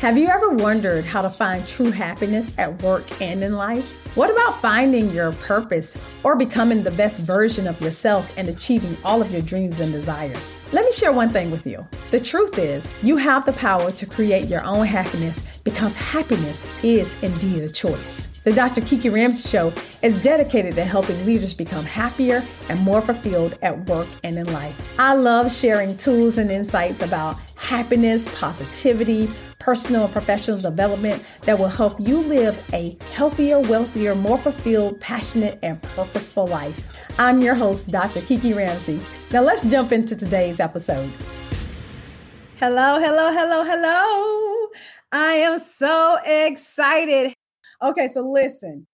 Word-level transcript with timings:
Have 0.00 0.18
you 0.18 0.28
ever 0.28 0.50
wondered 0.50 1.06
how 1.06 1.22
to 1.22 1.30
find 1.30 1.66
true 1.66 1.90
happiness 1.90 2.52
at 2.58 2.82
work 2.82 3.04
and 3.22 3.42
in 3.42 3.54
life? 3.54 3.82
What 4.14 4.30
about 4.30 4.60
finding 4.60 5.10
your 5.10 5.32
purpose 5.32 5.96
or 6.22 6.36
becoming 6.36 6.82
the 6.82 6.90
best 6.90 7.22
version 7.22 7.66
of 7.66 7.80
yourself 7.80 8.30
and 8.36 8.46
achieving 8.48 8.94
all 9.06 9.22
of 9.22 9.30
your 9.30 9.40
dreams 9.40 9.80
and 9.80 9.92
desires? 9.92 10.52
Let 10.72 10.84
me 10.84 10.92
share 10.92 11.12
one 11.12 11.30
thing 11.30 11.50
with 11.50 11.66
you. 11.66 11.86
The 12.10 12.20
truth 12.20 12.58
is, 12.58 12.92
you 13.02 13.16
have 13.16 13.46
the 13.46 13.54
power 13.54 13.90
to 13.90 14.06
create 14.06 14.48
your 14.48 14.62
own 14.64 14.84
happiness 14.84 15.42
because 15.64 15.96
happiness 15.96 16.66
is 16.84 17.22
indeed 17.22 17.62
a 17.62 17.68
choice. 17.68 18.28
The 18.44 18.52
Dr. 18.52 18.82
Kiki 18.82 19.08
Ramsey 19.08 19.48
Show 19.48 19.72
is 20.02 20.22
dedicated 20.22 20.74
to 20.74 20.84
helping 20.84 21.24
leaders 21.26 21.52
become 21.52 21.84
happier 21.84 22.44
and 22.68 22.78
more 22.80 23.00
fulfilled 23.00 23.58
at 23.62 23.88
work 23.88 24.08
and 24.24 24.38
in 24.38 24.52
life. 24.52 24.94
I 24.98 25.14
love 25.14 25.50
sharing 25.50 25.96
tools 25.96 26.38
and 26.38 26.50
insights 26.50 27.02
about 27.02 27.38
happiness, 27.56 28.28
positivity, 28.38 29.28
personal 29.66 30.04
and 30.04 30.12
professional 30.12 30.60
development 30.60 31.20
that 31.42 31.58
will 31.58 31.66
help 31.66 31.98
you 31.98 32.18
live 32.18 32.56
a 32.72 32.96
healthier, 33.12 33.58
wealthier, 33.58 34.14
more 34.14 34.38
fulfilled, 34.38 35.00
passionate, 35.00 35.58
and 35.64 35.82
purposeful 35.82 36.46
life. 36.46 36.86
I'm 37.18 37.42
your 37.42 37.56
host, 37.56 37.90
Dr. 37.90 38.20
Kiki 38.20 38.52
Ramsey. 38.52 39.00
Now 39.32 39.42
let's 39.42 39.64
jump 39.64 39.90
into 39.90 40.14
today's 40.14 40.60
episode. 40.60 41.10
Hello, 42.60 43.00
hello, 43.00 43.32
hello, 43.32 43.64
hello. 43.64 44.68
I 45.10 45.32
am 45.32 45.58
so 45.58 46.16
excited. 46.24 47.34
Okay, 47.82 48.06
so 48.06 48.20
listen. 48.20 48.86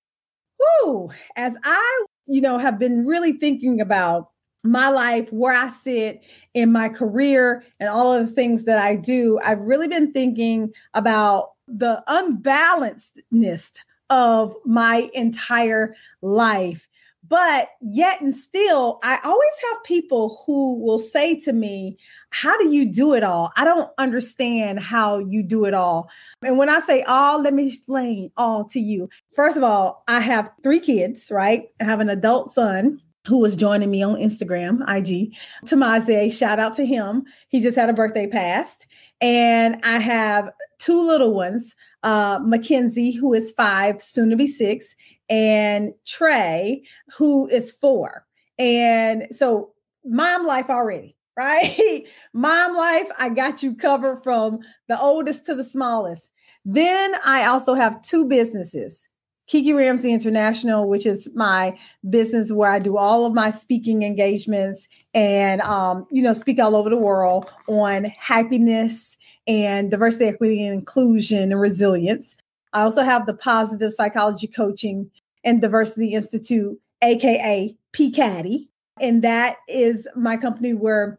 Whoo, 0.58 1.10
as 1.36 1.54
I, 1.64 2.04
you 2.26 2.40
know, 2.40 2.56
have 2.56 2.78
been 2.78 3.04
really 3.04 3.34
thinking 3.34 3.82
about 3.82 4.31
my 4.64 4.88
life, 4.88 5.32
where 5.32 5.54
I 5.54 5.68
sit 5.68 6.22
in 6.54 6.72
my 6.72 6.88
career, 6.88 7.64
and 7.80 7.88
all 7.88 8.12
of 8.12 8.26
the 8.26 8.32
things 8.32 8.64
that 8.64 8.78
I 8.78 8.96
do, 8.96 9.38
I've 9.42 9.60
really 9.60 9.88
been 9.88 10.12
thinking 10.12 10.72
about 10.94 11.52
the 11.66 12.02
unbalancedness 12.08 13.70
of 14.10 14.54
my 14.64 15.10
entire 15.14 15.94
life. 16.20 16.88
But 17.28 17.70
yet 17.80 18.20
and 18.20 18.34
still, 18.34 18.98
I 19.02 19.18
always 19.24 19.52
have 19.70 19.84
people 19.84 20.42
who 20.44 20.78
will 20.80 20.98
say 20.98 21.38
to 21.40 21.52
me, 21.52 21.96
How 22.28 22.58
do 22.58 22.68
you 22.68 22.84
do 22.84 23.14
it 23.14 23.22
all? 23.22 23.52
I 23.56 23.64
don't 23.64 23.90
understand 23.96 24.80
how 24.80 25.18
you 25.18 25.42
do 25.42 25.64
it 25.64 25.72
all. 25.72 26.10
And 26.42 26.58
when 26.58 26.68
I 26.68 26.80
say 26.80 27.02
all, 27.04 27.40
let 27.40 27.54
me 27.54 27.68
explain 27.68 28.30
all 28.36 28.64
to 28.66 28.80
you. 28.80 29.08
First 29.34 29.56
of 29.56 29.62
all, 29.62 30.04
I 30.08 30.20
have 30.20 30.50
three 30.62 30.80
kids, 30.80 31.30
right? 31.30 31.68
I 31.80 31.84
have 31.84 32.00
an 32.00 32.10
adult 32.10 32.52
son 32.52 33.00
who 33.26 33.38
was 33.38 33.54
joining 33.54 33.90
me 33.90 34.02
on 34.02 34.16
Instagram, 34.16 34.80
IG. 34.88 35.34
Tamaze, 35.64 36.36
shout 36.36 36.58
out 36.58 36.74
to 36.76 36.86
him. 36.86 37.24
He 37.48 37.60
just 37.60 37.76
had 37.76 37.88
a 37.88 37.94
birthday 37.94 38.26
past. 38.26 38.86
And 39.20 39.80
I 39.84 39.98
have 39.98 40.50
two 40.78 41.06
little 41.06 41.32
ones, 41.32 41.74
uh, 42.02 42.40
Mackenzie, 42.42 43.12
who 43.12 43.32
is 43.34 43.52
five, 43.52 44.02
soon 44.02 44.30
to 44.30 44.36
be 44.36 44.48
six, 44.48 44.96
and 45.28 45.92
Trey, 46.04 46.82
who 47.16 47.46
is 47.48 47.70
four. 47.70 48.26
And 48.58 49.28
so 49.30 49.72
mom 50.04 50.44
life 50.44 50.68
already, 50.68 51.16
right? 51.38 52.04
mom 52.34 52.76
life, 52.76 53.06
I 53.18 53.28
got 53.28 53.62
you 53.62 53.74
covered 53.74 54.22
from 54.22 54.58
the 54.88 55.00
oldest 55.00 55.46
to 55.46 55.54
the 55.54 55.64
smallest. 55.64 56.28
Then 56.64 57.14
I 57.24 57.46
also 57.46 57.74
have 57.74 58.02
two 58.02 58.26
businesses. 58.26 59.08
Kiki 59.52 59.74
Ramsey 59.74 60.10
International, 60.10 60.88
which 60.88 61.04
is 61.04 61.28
my 61.34 61.78
business 62.08 62.50
where 62.50 62.70
I 62.70 62.78
do 62.78 62.96
all 62.96 63.26
of 63.26 63.34
my 63.34 63.50
speaking 63.50 64.02
engagements 64.02 64.88
and 65.12 65.60
um, 65.60 66.06
you 66.10 66.22
know 66.22 66.32
speak 66.32 66.58
all 66.58 66.74
over 66.74 66.88
the 66.88 66.96
world 66.96 67.50
on 67.68 68.04
happiness 68.04 69.14
and 69.46 69.90
diversity, 69.90 70.24
equity, 70.24 70.64
and 70.64 70.72
inclusion 70.72 71.52
and 71.52 71.60
resilience. 71.60 72.34
I 72.72 72.80
also 72.80 73.02
have 73.02 73.26
the 73.26 73.34
Positive 73.34 73.92
Psychology 73.92 74.46
Coaching 74.46 75.10
and 75.44 75.60
Diversity 75.60 76.14
Institute, 76.14 76.80
aka 77.02 77.76
PCADI, 77.92 78.68
and 79.02 79.22
that 79.22 79.58
is 79.68 80.08
my 80.16 80.38
company 80.38 80.72
where 80.72 81.18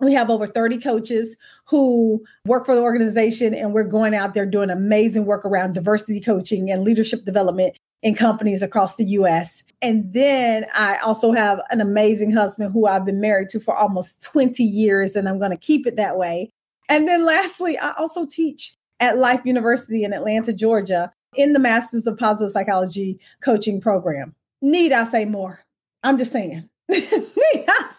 we 0.00 0.14
have 0.14 0.30
over 0.30 0.46
30 0.46 0.78
coaches 0.78 1.36
who 1.66 2.24
work 2.46 2.66
for 2.66 2.74
the 2.74 2.82
organization, 2.82 3.54
and 3.54 3.72
we're 3.72 3.84
going 3.84 4.14
out 4.14 4.34
there 4.34 4.46
doing 4.46 4.70
amazing 4.70 5.26
work 5.26 5.44
around 5.44 5.74
diversity 5.74 6.20
coaching 6.20 6.70
and 6.70 6.82
leadership 6.82 7.24
development 7.24 7.76
in 8.02 8.14
companies 8.14 8.62
across 8.62 8.94
the 8.96 9.04
US. 9.04 9.62
And 9.82 10.12
then 10.12 10.66
I 10.74 10.96
also 10.98 11.32
have 11.32 11.60
an 11.70 11.80
amazing 11.80 12.32
husband 12.32 12.72
who 12.72 12.86
I've 12.86 13.04
been 13.04 13.20
married 13.20 13.48
to 13.50 13.60
for 13.60 13.76
almost 13.76 14.22
20 14.22 14.62
years, 14.62 15.16
and 15.16 15.28
I'm 15.28 15.38
going 15.38 15.50
to 15.50 15.56
keep 15.56 15.86
it 15.86 15.96
that 15.96 16.16
way. 16.16 16.50
And 16.88 17.06
then 17.06 17.24
lastly, 17.24 17.78
I 17.78 17.92
also 17.92 18.26
teach 18.26 18.74
at 18.98 19.18
Life 19.18 19.42
University 19.44 20.04
in 20.04 20.12
Atlanta, 20.12 20.52
Georgia, 20.52 21.12
in 21.36 21.52
the 21.52 21.58
Masters 21.58 22.06
of 22.06 22.18
Positive 22.18 22.50
Psychology 22.50 23.18
coaching 23.42 23.80
program. 23.80 24.34
Need 24.60 24.92
I 24.92 25.04
say 25.04 25.24
more? 25.24 25.60
I'm 26.02 26.18
just 26.18 26.32
saying. 26.32 26.68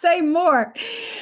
say 0.02 0.22
more. 0.22 0.74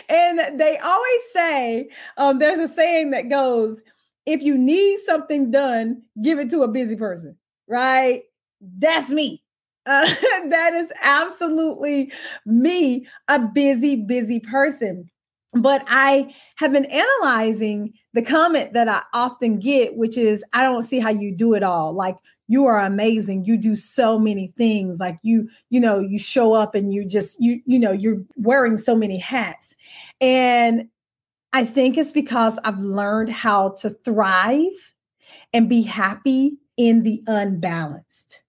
And 0.08 0.60
they 0.60 0.78
always 0.78 1.22
say, 1.34 1.90
um, 2.18 2.40
there's 2.40 2.60
a 2.60 2.74
saying 2.74 3.12
that 3.12 3.30
goes, 3.30 3.80
if 4.26 4.42
you 4.42 4.58
need 4.58 5.00
something 5.00 5.52
done, 5.52 6.04
give 6.22 6.40
it 6.40 6.50
to 6.52 6.64
a 6.64 6.68
busy 6.68 6.96
person, 6.96 7.38
right? 7.68 8.24
That's 8.62 9.10
me. 9.10 9.44
Uh, 9.86 10.08
that 10.50 10.74
is 10.74 10.92
absolutely 11.02 12.12
me, 12.46 13.08
a 13.28 13.40
busy, 13.40 13.96
busy 14.06 14.40
person. 14.40 15.10
But 15.54 15.84
I 15.88 16.36
have 16.58 16.72
been 16.72 16.86
analyzing 16.86 17.94
the 18.14 18.22
comment 18.22 18.74
that 18.74 18.88
I 18.88 19.02
often 19.14 19.60
get, 19.60 19.96
which 19.96 20.16
is, 20.16 20.44
I 20.54 20.64
don't 20.64 20.84
see 20.84 21.00
how 21.00 21.10
you 21.10 21.36
do 21.36 21.56
it 21.56 21.64
all. 21.64 21.94
Like, 21.94 22.18
you 22.50 22.66
are 22.66 22.80
amazing. 22.80 23.46
You 23.46 23.58
do 23.58 23.76
so 23.76 24.18
many 24.18 24.48
things. 24.58 25.00
Like 25.00 25.20
you 25.22 25.48
you 25.70 25.80
know 25.80 26.00
you 26.00 26.20
show 26.20 26.54
up 26.54 26.76
and 26.76 26.92
you 26.92 27.06
just 27.06 27.40
you 27.40 27.62
you 27.66 27.80
know 27.80 27.92
you're 27.94 28.22
wearing 28.36 28.76
so 28.78 28.96
many 28.96 29.18
hats. 29.18 29.76
And 30.20 30.90
i 31.52 31.66
think 31.66 31.98
it's 31.98 32.12
because 32.12 32.60
i've 32.64 32.78
learned 32.80 33.32
how 33.32 33.70
to 33.70 33.90
thrive 34.06 34.94
and 35.52 35.68
be 35.68 35.82
happy 35.82 36.58
in 36.78 37.02
the 37.04 37.24
unbalanced 37.28 38.42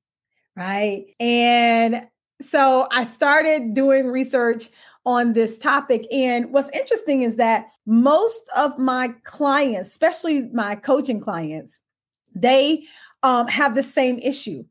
right? 0.56 1.06
And 1.18 2.06
so 2.42 2.88
i 2.90 3.04
started 3.04 3.74
doing 3.74 4.06
research 4.06 4.68
on 5.06 5.32
this 5.32 5.56
topic. 5.56 6.06
And 6.12 6.52
what's 6.52 6.68
interesting 6.74 7.22
is 7.22 7.36
that 7.36 7.68
most 7.86 8.42
of 8.56 8.78
my 8.78 9.14
clients 9.24 9.88
especially 9.88 10.48
my 10.52 10.74
coaching 10.74 11.20
clients 11.20 11.80
they 12.34 12.84
um, 13.22 13.48
have 13.48 13.74
the 13.74 13.82
same 13.82 14.18
issue. 14.18 14.64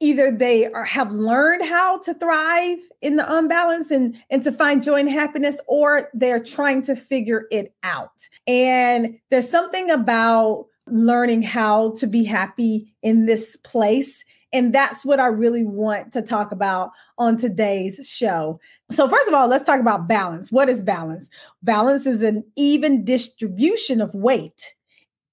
Either 0.00 0.30
they 0.30 0.70
are 0.70 0.84
have 0.84 1.12
learned 1.12 1.64
how 1.64 1.98
to 1.98 2.14
thrive 2.14 2.78
in 3.02 3.16
the 3.16 3.36
unbalance 3.36 3.90
and, 3.90 4.16
and 4.30 4.44
to 4.44 4.52
find 4.52 4.82
joy 4.82 5.00
and 5.00 5.10
happiness, 5.10 5.60
or 5.66 6.08
they're 6.14 6.42
trying 6.42 6.82
to 6.82 6.94
figure 6.94 7.46
it 7.50 7.74
out. 7.82 8.28
And 8.46 9.18
there's 9.30 9.50
something 9.50 9.90
about 9.90 10.66
learning 10.86 11.42
how 11.42 11.92
to 11.96 12.06
be 12.06 12.24
happy 12.24 12.94
in 13.02 13.26
this 13.26 13.56
place. 13.56 14.24
And 14.52 14.74
that's 14.74 15.04
what 15.04 15.20
I 15.20 15.26
really 15.26 15.64
want 15.64 16.12
to 16.12 16.22
talk 16.22 16.52
about 16.52 16.92
on 17.18 17.36
today's 17.36 18.00
show. 18.08 18.60
So, 18.90 19.08
first 19.08 19.28
of 19.28 19.34
all, 19.34 19.46
let's 19.48 19.64
talk 19.64 19.80
about 19.80 20.08
balance. 20.08 20.50
What 20.50 20.68
is 20.68 20.80
balance? 20.80 21.28
Balance 21.62 22.06
is 22.06 22.22
an 22.22 22.44
even 22.56 23.04
distribution 23.04 24.00
of 24.00 24.14
weight 24.14 24.74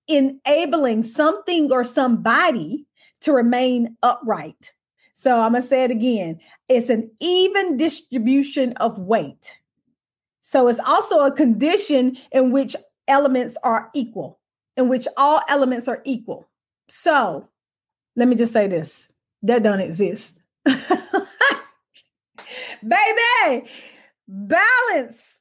enabling 0.07 1.03
something 1.03 1.71
or 1.71 1.83
somebody 1.83 2.85
to 3.21 3.33
remain 3.33 3.97
upright. 4.03 4.73
So 5.13 5.39
I'm 5.39 5.51
going 5.51 5.63
to 5.63 5.67
say 5.67 5.83
it 5.83 5.91
again 5.91 6.39
it's 6.67 6.89
an 6.89 7.11
even 7.19 7.77
distribution 7.77 8.73
of 8.73 8.97
weight. 8.97 9.59
So 10.41 10.67
it's 10.67 10.79
also 10.79 11.25
a 11.25 11.31
condition 11.31 12.17
in 12.31 12.51
which 12.51 12.75
elements 13.07 13.57
are 13.63 13.89
equal, 13.93 14.39
in 14.75 14.89
which 14.89 15.07
all 15.15 15.41
elements 15.47 15.87
are 15.87 16.01
equal. 16.05 16.47
So 16.87 17.47
let 18.15 18.27
me 18.27 18.35
just 18.35 18.53
say 18.53 18.67
this 18.67 19.07
that 19.43 19.63
don't 19.63 19.79
exist. 19.79 20.39
Baby, 22.81 23.67
balance 24.27 25.37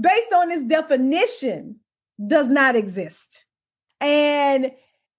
based 0.00 0.32
on 0.32 0.50
its 0.50 0.64
definition 0.64 1.80
does 2.24 2.48
not 2.48 2.76
exist. 2.76 3.45
And, 4.00 4.70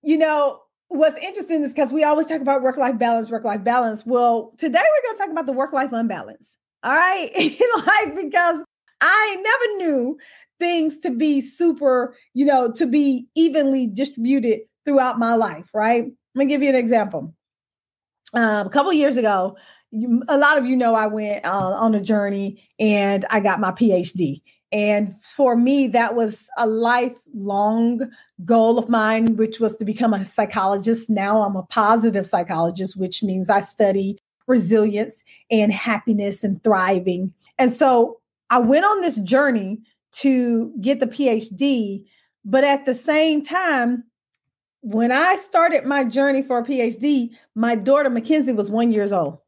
you 0.01 0.17
know, 0.17 0.61
what's 0.89 1.17
interesting 1.17 1.63
is 1.63 1.73
because 1.73 1.91
we 1.91 2.03
always 2.03 2.27
talk 2.27 2.41
about 2.41 2.61
work 2.61 2.77
life 2.77 2.97
balance, 2.97 3.29
work 3.29 3.43
life 3.43 3.63
balance. 3.63 4.05
Well, 4.05 4.53
today 4.57 4.79
we're 4.79 5.09
going 5.09 5.17
to 5.17 5.23
talk 5.23 5.31
about 5.31 5.45
the 5.45 5.53
work 5.53 5.73
life 5.73 5.91
unbalance. 5.91 6.55
All 6.83 6.95
right. 6.95 7.31
like, 7.85 8.15
because 8.15 8.63
I 9.01 9.35
never 9.41 9.77
knew 9.77 10.17
things 10.59 10.99
to 10.99 11.11
be 11.11 11.41
super, 11.41 12.15
you 12.33 12.45
know, 12.45 12.71
to 12.71 12.85
be 12.85 13.27
evenly 13.35 13.87
distributed 13.87 14.61
throughout 14.85 15.19
my 15.19 15.35
life. 15.35 15.69
Right. 15.73 16.05
Let 16.35 16.45
me 16.45 16.45
give 16.45 16.61
you 16.61 16.69
an 16.69 16.75
example. 16.75 17.33
Um, 18.33 18.67
a 18.67 18.69
couple 18.69 18.91
years 18.93 19.17
ago, 19.17 19.57
you, 19.91 20.21
a 20.27 20.37
lot 20.37 20.57
of 20.57 20.65
you 20.65 20.75
know 20.75 20.95
I 20.95 21.07
went 21.07 21.45
uh, 21.45 21.49
on 21.49 21.95
a 21.95 22.01
journey 22.01 22.67
and 22.79 23.25
I 23.29 23.39
got 23.39 23.59
my 23.59 23.71
PhD. 23.71 24.41
And 24.71 25.15
for 25.21 25.55
me, 25.55 25.87
that 25.87 26.15
was 26.15 26.49
a 26.57 26.67
lifelong 26.67 28.11
goal 28.43 28.77
of 28.77 28.89
mine, 28.89 29.37
which 29.37 29.59
was 29.59 29.75
to 29.77 29.85
become 29.85 30.13
a 30.13 30.25
psychologist. 30.25 31.09
Now 31.09 31.41
I'm 31.41 31.55
a 31.55 31.63
positive 31.63 32.25
psychologist, 32.25 32.99
which 32.99 33.23
means 33.23 33.49
I 33.49 33.61
study 33.61 34.19
resilience 34.45 35.23
and 35.49 35.71
happiness 35.71 36.43
and 36.43 36.61
thriving. 36.63 37.33
And 37.57 37.71
so 37.71 38.19
I 38.49 38.59
went 38.59 38.85
on 38.85 39.01
this 39.01 39.17
journey 39.17 39.79
to 40.13 40.73
get 40.81 40.99
the 40.99 41.07
PhD, 41.07 42.05
but 42.43 42.63
at 42.63 42.85
the 42.85 42.93
same 42.93 43.43
time, 43.43 44.03
when 44.81 45.11
I 45.11 45.35
started 45.35 45.85
my 45.85 46.03
journey 46.05 46.41
for 46.41 46.59
a 46.59 46.63
PhD, 46.63 47.31
my 47.55 47.75
daughter 47.75 48.09
Mackenzie 48.09 48.53
was 48.53 48.71
one 48.71 48.91
years 48.91 49.11
old. 49.11 49.39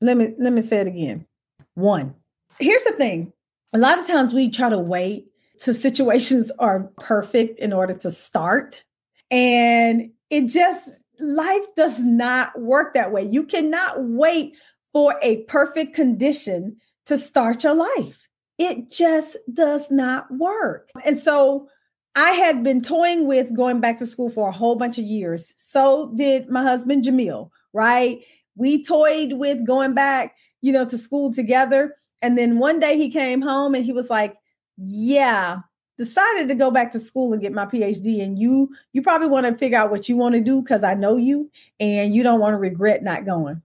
Let 0.00 0.16
me 0.16 0.34
let 0.38 0.52
me 0.52 0.60
say 0.60 0.80
it 0.80 0.88
again. 0.88 1.26
One. 1.74 2.14
Here's 2.58 2.82
the 2.82 2.92
thing. 2.92 3.32
A 3.72 3.78
lot 3.78 3.98
of 3.98 4.06
times 4.06 4.34
we 4.34 4.50
try 4.50 4.68
to 4.68 4.78
wait 4.78 5.28
till 5.60 5.74
situations 5.74 6.52
are 6.58 6.90
perfect 6.98 7.58
in 7.58 7.72
order 7.72 7.94
to 7.94 8.10
start. 8.10 8.84
And 9.30 10.10
it 10.28 10.46
just 10.46 10.90
life 11.18 11.64
does 11.76 12.00
not 12.00 12.60
work 12.60 12.94
that 12.94 13.12
way. 13.12 13.22
You 13.22 13.44
cannot 13.44 14.02
wait 14.02 14.54
for 14.92 15.14
a 15.22 15.42
perfect 15.44 15.94
condition 15.94 16.76
to 17.06 17.16
start 17.16 17.64
your 17.64 17.74
life. 17.74 18.18
It 18.58 18.90
just 18.90 19.36
does 19.52 19.90
not 19.90 20.26
work. 20.30 20.90
And 21.04 21.18
so 21.18 21.68
I 22.14 22.32
had 22.32 22.62
been 22.62 22.82
toying 22.82 23.26
with 23.26 23.56
going 23.56 23.80
back 23.80 23.96
to 23.98 24.06
school 24.06 24.28
for 24.28 24.48
a 24.48 24.52
whole 24.52 24.76
bunch 24.76 24.98
of 24.98 25.04
years. 25.04 25.54
So 25.56 26.12
did 26.14 26.50
my 26.50 26.62
husband, 26.62 27.04
Jamil, 27.04 27.48
right? 27.72 28.20
We 28.54 28.84
toyed 28.84 29.32
with 29.32 29.66
going 29.66 29.94
back, 29.94 30.36
you 30.60 30.72
know, 30.72 30.84
to 30.84 30.98
school 30.98 31.32
together. 31.32 31.96
And 32.22 32.38
then 32.38 32.58
one 32.58 32.80
day 32.80 32.96
he 32.96 33.10
came 33.10 33.42
home 33.42 33.74
and 33.74 33.84
he 33.84 33.92
was 33.92 34.08
like, 34.08 34.36
Yeah, 34.78 35.58
decided 35.98 36.48
to 36.48 36.54
go 36.54 36.70
back 36.70 36.92
to 36.92 37.00
school 37.00 37.32
and 37.32 37.42
get 37.42 37.52
my 37.52 37.66
PhD. 37.66 38.22
And 38.22 38.38
you, 38.38 38.70
you 38.92 39.02
probably 39.02 39.28
want 39.28 39.46
to 39.46 39.54
figure 39.56 39.78
out 39.78 39.90
what 39.90 40.08
you 40.08 40.16
want 40.16 40.34
to 40.34 40.40
do 40.40 40.62
because 40.62 40.82
I 40.82 40.94
know 40.94 41.16
you 41.16 41.50
and 41.78 42.14
you 42.14 42.22
don't 42.22 42.40
want 42.40 42.54
to 42.54 42.58
regret 42.58 43.02
not 43.02 43.26
going. 43.26 43.62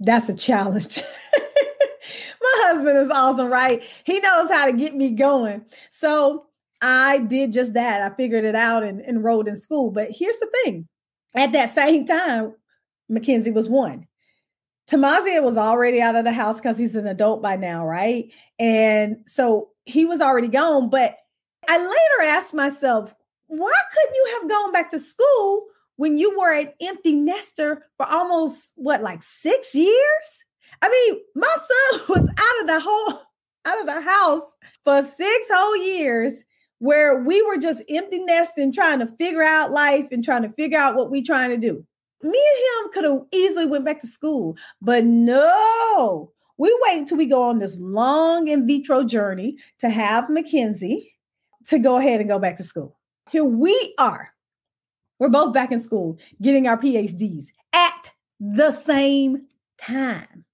That's 0.00 0.28
a 0.28 0.34
challenge. 0.34 1.02
my 2.42 2.54
husband 2.66 2.98
is 2.98 3.10
awesome, 3.10 3.50
right? 3.50 3.82
He 4.04 4.20
knows 4.20 4.50
how 4.50 4.66
to 4.66 4.72
get 4.72 4.94
me 4.94 5.10
going. 5.10 5.64
So 5.90 6.46
I 6.82 7.18
did 7.18 7.52
just 7.52 7.74
that. 7.74 8.02
I 8.02 8.14
figured 8.14 8.44
it 8.44 8.54
out 8.54 8.82
and 8.82 9.00
enrolled 9.00 9.48
in 9.48 9.56
school. 9.56 9.90
But 9.90 10.10
here's 10.10 10.38
the 10.38 10.50
thing 10.64 10.88
at 11.34 11.52
that 11.52 11.70
same 11.70 12.06
time, 12.06 12.54
Mackenzie 13.08 13.50
was 13.50 13.68
one. 13.68 14.06
Tamazia 14.88 15.42
was 15.42 15.56
already 15.56 16.00
out 16.00 16.16
of 16.16 16.24
the 16.24 16.32
house 16.32 16.56
because 16.56 16.76
he's 16.76 16.96
an 16.96 17.06
adult 17.06 17.42
by 17.42 17.56
now, 17.56 17.86
right? 17.86 18.30
And 18.58 19.18
so 19.26 19.70
he 19.86 20.04
was 20.04 20.20
already 20.20 20.48
gone. 20.48 20.90
But 20.90 21.16
I 21.68 21.78
later 21.78 22.30
asked 22.30 22.54
myself, 22.54 23.14
why 23.46 23.72
couldn't 23.92 24.14
you 24.14 24.38
have 24.40 24.50
gone 24.50 24.72
back 24.72 24.90
to 24.90 24.98
school 24.98 25.66
when 25.96 26.18
you 26.18 26.38
were 26.38 26.52
an 26.52 26.72
empty 26.82 27.14
nester 27.14 27.86
for 27.96 28.06
almost 28.06 28.72
what, 28.74 29.02
like 29.02 29.22
six 29.22 29.74
years? 29.74 30.44
I 30.82 30.88
mean, 30.88 31.20
my 31.34 31.56
son 31.56 32.00
was 32.08 32.28
out 32.28 32.60
of 32.60 32.66
the 32.66 32.80
whole 32.80 33.20
out 33.66 33.80
of 33.80 33.86
the 33.86 34.00
house 34.02 34.42
for 34.84 35.02
six 35.02 35.46
whole 35.50 35.76
years 35.76 36.42
where 36.78 37.22
we 37.22 37.40
were 37.40 37.56
just 37.56 37.82
empty 37.88 38.18
nesting, 38.18 38.70
trying 38.70 38.98
to 38.98 39.06
figure 39.16 39.42
out 39.42 39.70
life 39.70 40.08
and 40.10 40.22
trying 40.22 40.42
to 40.42 40.50
figure 40.50 40.78
out 40.78 40.96
what 40.96 41.10
we 41.10 41.22
trying 41.22 41.48
to 41.48 41.56
do. 41.56 41.86
Me 42.22 42.30
and 42.30 42.86
him 42.86 42.92
could 42.92 43.04
have 43.04 43.26
easily 43.32 43.66
went 43.66 43.84
back 43.84 44.00
to 44.00 44.06
school, 44.06 44.56
but 44.80 45.04
no, 45.04 46.32
we 46.56 46.76
wait 46.82 46.98
until 46.98 47.18
we 47.18 47.26
go 47.26 47.42
on 47.42 47.58
this 47.58 47.76
long 47.78 48.48
in 48.48 48.66
vitro 48.66 49.04
journey 49.04 49.56
to 49.80 49.90
have 49.90 50.30
Mackenzie 50.30 51.14
to 51.66 51.78
go 51.78 51.96
ahead 51.96 52.20
and 52.20 52.28
go 52.28 52.38
back 52.38 52.56
to 52.58 52.64
school. 52.64 52.98
Here 53.30 53.44
we 53.44 53.94
are. 53.98 54.32
We're 55.18 55.28
both 55.28 55.54
back 55.54 55.72
in 55.72 55.82
school 55.82 56.18
getting 56.40 56.66
our 56.66 56.78
PhDs 56.78 57.46
at 57.72 58.12
the 58.40 58.72
same 58.72 59.46
time. 59.80 60.44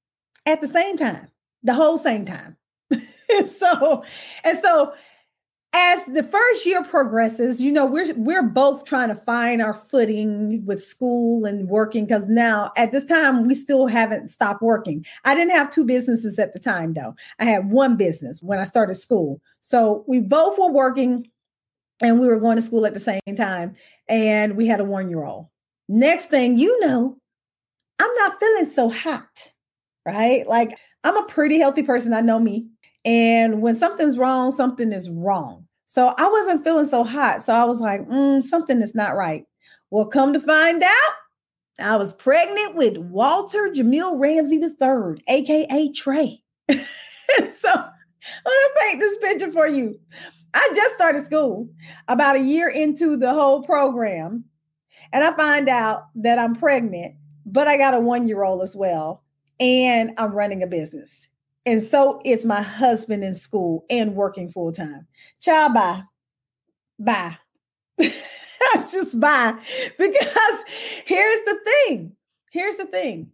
At 0.46 0.60
the 0.60 0.68
same 0.68 0.96
time, 0.96 1.28
the 1.62 1.74
whole 1.74 1.98
same 1.98 2.24
time. 2.24 2.56
and 2.90 3.50
so, 3.58 4.04
and 4.44 4.58
so 4.58 4.94
as 5.72 6.04
the 6.06 6.24
first 6.24 6.66
year 6.66 6.82
progresses, 6.82 7.62
you 7.62 7.70
know, 7.70 7.86
we're 7.86 8.12
we're 8.16 8.42
both 8.42 8.84
trying 8.84 9.08
to 9.08 9.14
find 9.14 9.62
our 9.62 9.74
footing 9.74 10.64
with 10.66 10.82
school 10.82 11.44
and 11.44 11.68
working 11.68 12.06
because 12.06 12.26
now 12.26 12.72
at 12.76 12.90
this 12.90 13.04
time 13.04 13.46
we 13.46 13.54
still 13.54 13.86
haven't 13.86 14.28
stopped 14.28 14.62
working. 14.62 15.04
I 15.24 15.34
didn't 15.34 15.54
have 15.54 15.70
two 15.70 15.84
businesses 15.84 16.38
at 16.40 16.52
the 16.54 16.58
time 16.58 16.94
though. 16.94 17.14
I 17.38 17.44
had 17.44 17.70
one 17.70 17.96
business 17.96 18.42
when 18.42 18.58
I 18.58 18.64
started 18.64 18.94
school. 18.94 19.40
So 19.60 20.04
we 20.08 20.18
both 20.18 20.58
were 20.58 20.72
working 20.72 21.28
and 22.00 22.18
we 22.18 22.26
were 22.26 22.40
going 22.40 22.56
to 22.56 22.62
school 22.62 22.84
at 22.84 22.94
the 22.94 23.00
same 23.00 23.20
time 23.36 23.76
and 24.08 24.56
we 24.56 24.66
had 24.66 24.80
a 24.80 24.84
1-year-old. 24.84 25.46
Next 25.88 26.30
thing 26.30 26.58
you 26.58 26.80
know, 26.80 27.16
I'm 28.00 28.14
not 28.16 28.40
feeling 28.40 28.66
so 28.66 28.88
hot. 28.88 29.52
Right? 30.04 30.48
Like 30.48 30.76
I'm 31.04 31.16
a 31.16 31.28
pretty 31.28 31.58
healthy 31.58 31.84
person, 31.84 32.12
I 32.12 32.22
know 32.22 32.40
me. 32.40 32.66
And 33.04 33.62
when 33.62 33.74
something's 33.74 34.18
wrong, 34.18 34.52
something 34.52 34.92
is 34.92 35.08
wrong. 35.08 35.66
So 35.86 36.14
I 36.16 36.28
wasn't 36.28 36.62
feeling 36.62 36.84
so 36.84 37.02
hot. 37.02 37.42
So 37.42 37.52
I 37.52 37.64
was 37.64 37.80
like, 37.80 38.06
mm, 38.06 38.44
something 38.44 38.80
is 38.80 38.94
not 38.94 39.16
right. 39.16 39.44
Well, 39.90 40.06
come 40.06 40.32
to 40.32 40.40
find 40.40 40.82
out, 40.82 41.12
I 41.80 41.96
was 41.96 42.12
pregnant 42.12 42.76
with 42.76 42.98
Walter 42.98 43.70
Jamil 43.74 44.20
Ramsey 44.20 44.56
III, 44.56 45.22
AKA 45.28 45.92
Trey. 45.92 46.42
so 46.68 46.78
let 48.44 48.44
me 48.44 48.80
paint 48.80 49.00
this 49.00 49.18
picture 49.18 49.50
for 49.50 49.66
you. 49.66 49.98
I 50.52 50.70
just 50.74 50.94
started 50.94 51.24
school 51.24 51.68
about 52.08 52.36
a 52.36 52.40
year 52.40 52.68
into 52.68 53.16
the 53.16 53.32
whole 53.32 53.62
program. 53.62 54.44
And 55.12 55.24
I 55.24 55.32
find 55.32 55.68
out 55.68 56.04
that 56.16 56.38
I'm 56.38 56.54
pregnant, 56.54 57.14
but 57.46 57.66
I 57.66 57.76
got 57.76 57.94
a 57.94 58.00
one 58.00 58.28
year 58.28 58.44
old 58.44 58.62
as 58.62 58.76
well. 58.76 59.24
And 59.58 60.12
I'm 60.18 60.34
running 60.34 60.62
a 60.62 60.66
business. 60.66 61.28
And 61.66 61.82
so 61.82 62.20
is 62.24 62.44
my 62.44 62.62
husband 62.62 63.22
in 63.22 63.34
school 63.34 63.84
and 63.90 64.14
working 64.14 64.50
full 64.50 64.72
time. 64.72 65.06
Child, 65.40 65.74
bye. 65.74 66.02
Bye. 66.98 67.38
Just 68.90 69.20
bye. 69.20 69.54
Because 69.98 70.64
here's 71.04 71.40
the 71.42 71.58
thing. 71.64 72.16
Here's 72.50 72.76
the 72.76 72.86
thing. 72.86 73.30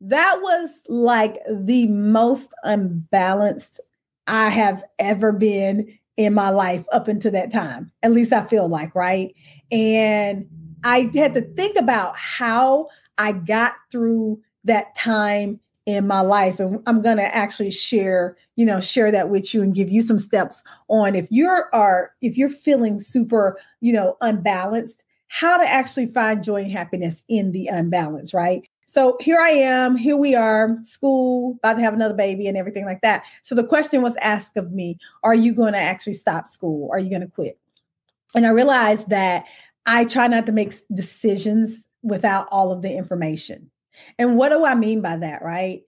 That 0.00 0.40
was 0.42 0.70
like 0.88 1.38
the 1.50 1.86
most 1.86 2.52
unbalanced 2.62 3.80
I 4.26 4.50
have 4.50 4.84
ever 4.98 5.32
been 5.32 5.98
in 6.16 6.34
my 6.34 6.50
life 6.50 6.84
up 6.92 7.08
until 7.08 7.32
that 7.32 7.50
time. 7.50 7.92
At 8.02 8.12
least 8.12 8.32
I 8.32 8.44
feel 8.44 8.68
like, 8.68 8.94
right? 8.94 9.34
And 9.72 10.46
I 10.84 11.10
had 11.14 11.34
to 11.34 11.40
think 11.40 11.76
about 11.76 12.16
how 12.16 12.88
I 13.18 13.32
got 13.32 13.74
through 13.90 14.40
that 14.64 14.94
time 14.94 15.60
in 15.86 16.06
my 16.06 16.20
life 16.20 16.58
and 16.60 16.80
i'm 16.86 17.02
going 17.02 17.18
to 17.18 17.36
actually 17.36 17.70
share 17.70 18.36
you 18.56 18.64
know 18.64 18.80
share 18.80 19.10
that 19.10 19.28
with 19.28 19.52
you 19.52 19.62
and 19.62 19.74
give 19.74 19.90
you 19.90 20.00
some 20.00 20.18
steps 20.18 20.62
on 20.88 21.14
if 21.14 21.26
you're 21.30 21.68
are 21.74 22.12
if 22.22 22.38
you're 22.38 22.48
feeling 22.48 22.98
super 22.98 23.58
you 23.80 23.92
know 23.92 24.16
unbalanced 24.22 25.04
how 25.34 25.56
to 25.56 25.68
actually 25.68 26.06
find 26.06 26.44
joy 26.44 26.62
and 26.62 26.70
happiness 26.70 27.24
in 27.28 27.50
the 27.50 27.66
unbalance 27.66 28.32
right? 28.32 28.68
So 28.86 29.16
here 29.20 29.40
i 29.40 29.50
am 29.50 29.96
here 29.96 30.16
we 30.16 30.34
are 30.34 30.78
school 30.82 31.56
about 31.58 31.74
to 31.74 31.82
have 31.82 31.94
another 31.94 32.14
baby 32.14 32.46
and 32.46 32.56
everything 32.56 32.84
like 32.84 33.00
that. 33.00 33.24
So 33.42 33.54
the 33.54 33.64
question 33.64 34.00
was 34.00 34.14
asked 34.16 34.56
of 34.56 34.72
me 34.72 34.98
are 35.24 35.34
you 35.34 35.52
going 35.52 35.72
to 35.72 35.78
actually 35.78 36.12
stop 36.12 36.46
school? 36.46 36.88
Are 36.92 36.98
you 37.00 37.10
going 37.10 37.22
to 37.22 37.28
quit? 37.28 37.58
And 38.34 38.46
i 38.46 38.50
realized 38.50 39.08
that 39.10 39.46
i 39.86 40.04
try 40.04 40.28
not 40.28 40.46
to 40.46 40.52
make 40.52 40.72
decisions 40.92 41.82
without 42.02 42.46
all 42.52 42.70
of 42.70 42.82
the 42.82 42.94
information 42.94 43.70
and 44.18 44.36
what 44.36 44.50
do 44.50 44.64
I 44.64 44.74
mean 44.74 45.00
by 45.00 45.16
that, 45.18 45.42
right? 45.42 45.82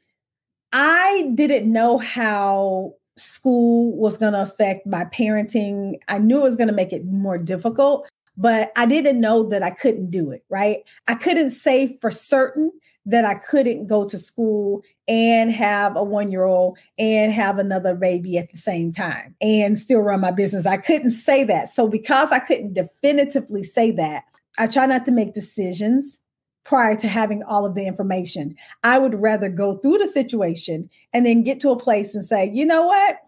I 0.72 1.30
didn't 1.34 1.72
know 1.72 1.98
how 1.98 2.94
school 3.16 3.96
was 3.96 4.18
going 4.18 4.34
to 4.34 4.42
affect 4.42 4.86
my 4.86 5.04
parenting. 5.06 5.94
I 6.08 6.18
knew 6.18 6.40
it 6.40 6.44
was 6.44 6.56
going 6.56 6.68
to 6.68 6.74
make 6.74 6.92
it 6.92 7.06
more 7.06 7.38
difficult, 7.38 8.08
but 8.36 8.72
I 8.76 8.86
didn't 8.86 9.20
know 9.20 9.44
that 9.44 9.62
I 9.62 9.70
couldn't 9.70 10.10
do 10.10 10.30
it, 10.30 10.44
right? 10.50 10.84
I 11.08 11.14
couldn't 11.14 11.50
say 11.50 11.96
for 12.00 12.10
certain 12.10 12.72
that 13.06 13.24
I 13.24 13.34
couldn't 13.34 13.86
go 13.86 14.04
to 14.04 14.18
school 14.18 14.82
and 15.06 15.52
have 15.52 15.96
a 15.96 16.02
one 16.02 16.32
year 16.32 16.44
old 16.44 16.76
and 16.98 17.32
have 17.32 17.58
another 17.58 17.94
baby 17.94 18.36
at 18.36 18.50
the 18.50 18.58
same 18.58 18.92
time 18.92 19.36
and 19.40 19.78
still 19.78 20.00
run 20.00 20.20
my 20.20 20.32
business. 20.32 20.66
I 20.66 20.76
couldn't 20.76 21.12
say 21.12 21.44
that. 21.44 21.68
So, 21.68 21.86
because 21.88 22.32
I 22.32 22.40
couldn't 22.40 22.74
definitively 22.74 23.62
say 23.62 23.92
that, 23.92 24.24
I 24.58 24.66
try 24.66 24.86
not 24.86 25.04
to 25.06 25.12
make 25.12 25.34
decisions 25.34 26.18
prior 26.66 26.96
to 26.96 27.08
having 27.08 27.42
all 27.44 27.64
of 27.64 27.74
the 27.74 27.86
information. 27.86 28.56
I 28.82 28.98
would 28.98 29.14
rather 29.14 29.48
go 29.48 29.74
through 29.74 29.98
the 29.98 30.06
situation 30.06 30.90
and 31.12 31.24
then 31.24 31.44
get 31.44 31.60
to 31.60 31.70
a 31.70 31.78
place 31.78 32.14
and 32.14 32.24
say, 32.24 32.50
you 32.52 32.66
know 32.66 32.84
what? 32.84 33.18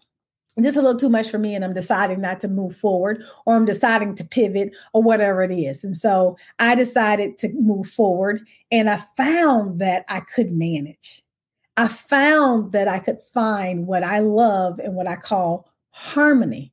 This 0.57 0.73
is 0.73 0.77
a 0.77 0.83
little 0.83 0.99
too 0.99 1.09
much 1.09 1.31
for 1.31 1.39
me, 1.39 1.55
and 1.55 1.65
I'm 1.65 1.73
deciding 1.73 2.21
not 2.21 2.41
to 2.41 2.49
move 2.49 2.77
forward, 2.77 3.23
or 3.47 3.55
I'm 3.55 3.65
deciding 3.65 4.17
to 4.17 4.25
pivot, 4.25 4.73
or 4.93 5.05
whatever 5.05 5.41
it 5.45 5.53
is. 5.53 5.85
And 5.85 5.97
so 5.97 6.37
I 6.59 6.75
decided 6.75 7.39
to 7.39 7.49
move 7.51 7.89
forward, 7.89 8.41
and 8.73 8.91
I 8.91 9.05
found 9.17 9.79
that 9.79 10.05
I 10.09 10.19
could 10.19 10.51
manage. 10.51 11.23
I 11.77 11.87
found 11.87 12.73
that 12.73 12.89
I 12.89 12.99
could 12.99 13.21
find 13.33 13.87
what 13.87 14.03
I 14.03 14.19
love 14.19 14.81
and 14.81 14.97
what 14.97 15.07
I 15.07 15.15
call 15.15 15.71
harmony 15.91 16.73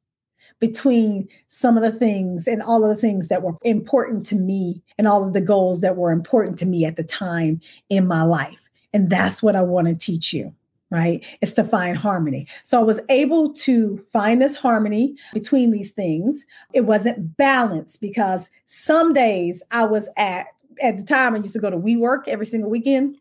between 0.60 1.28
some 1.48 1.78
of 1.78 1.84
the 1.84 1.92
things 1.92 2.48
and 2.48 2.62
all 2.62 2.84
of 2.84 2.90
the 2.90 3.02
things 3.02 3.28
that 3.28 3.42
were 3.42 3.56
important 3.64 4.26
to 4.28 4.36
me 4.36 4.82
and 4.98 5.08
all 5.08 5.26
of 5.26 5.34
the 5.34 5.42
goals 5.42 5.82
that 5.82 5.98
were 5.98 6.12
important 6.12 6.58
to 6.60 6.66
me 6.66 6.86
at 6.86 6.96
the 6.96 7.04
time 7.04 7.60
in 7.90 8.08
my 8.08 8.24
life. 8.24 8.70
And 8.94 9.10
that's 9.10 9.44
what 9.44 9.56
I 9.56 9.62
want 9.62 9.88
to 9.88 9.96
teach 9.96 10.34
you, 10.34 10.56
right? 10.90 11.26
It's 11.42 11.52
to 11.54 11.64
find 11.66 11.98
harmony. 11.98 12.48
So 12.64 12.80
I 12.80 12.84
was 12.84 13.02
able 13.10 13.54
to 13.54 14.04
find 14.14 14.42
this 14.42 14.56
harmony 14.56 15.18
between 15.34 15.72
these 15.72 15.92
things. 15.92 16.46
It 16.74 16.82
wasn't 16.82 17.36
balanced 17.36 18.00
because 18.00 18.50
some 18.66 19.14
days 19.14 19.62
I 19.72 19.86
was 19.86 20.08
at, 20.16 20.48
at 20.82 20.98
the 20.98 21.04
time 21.04 21.36
I 21.36 21.40
used 21.40 21.54
to 21.54 21.60
go 21.60 21.70
to 21.70 21.78
WeWork 21.78 22.28
every 22.28 22.46
single 22.46 22.70
weekend. 22.70 23.18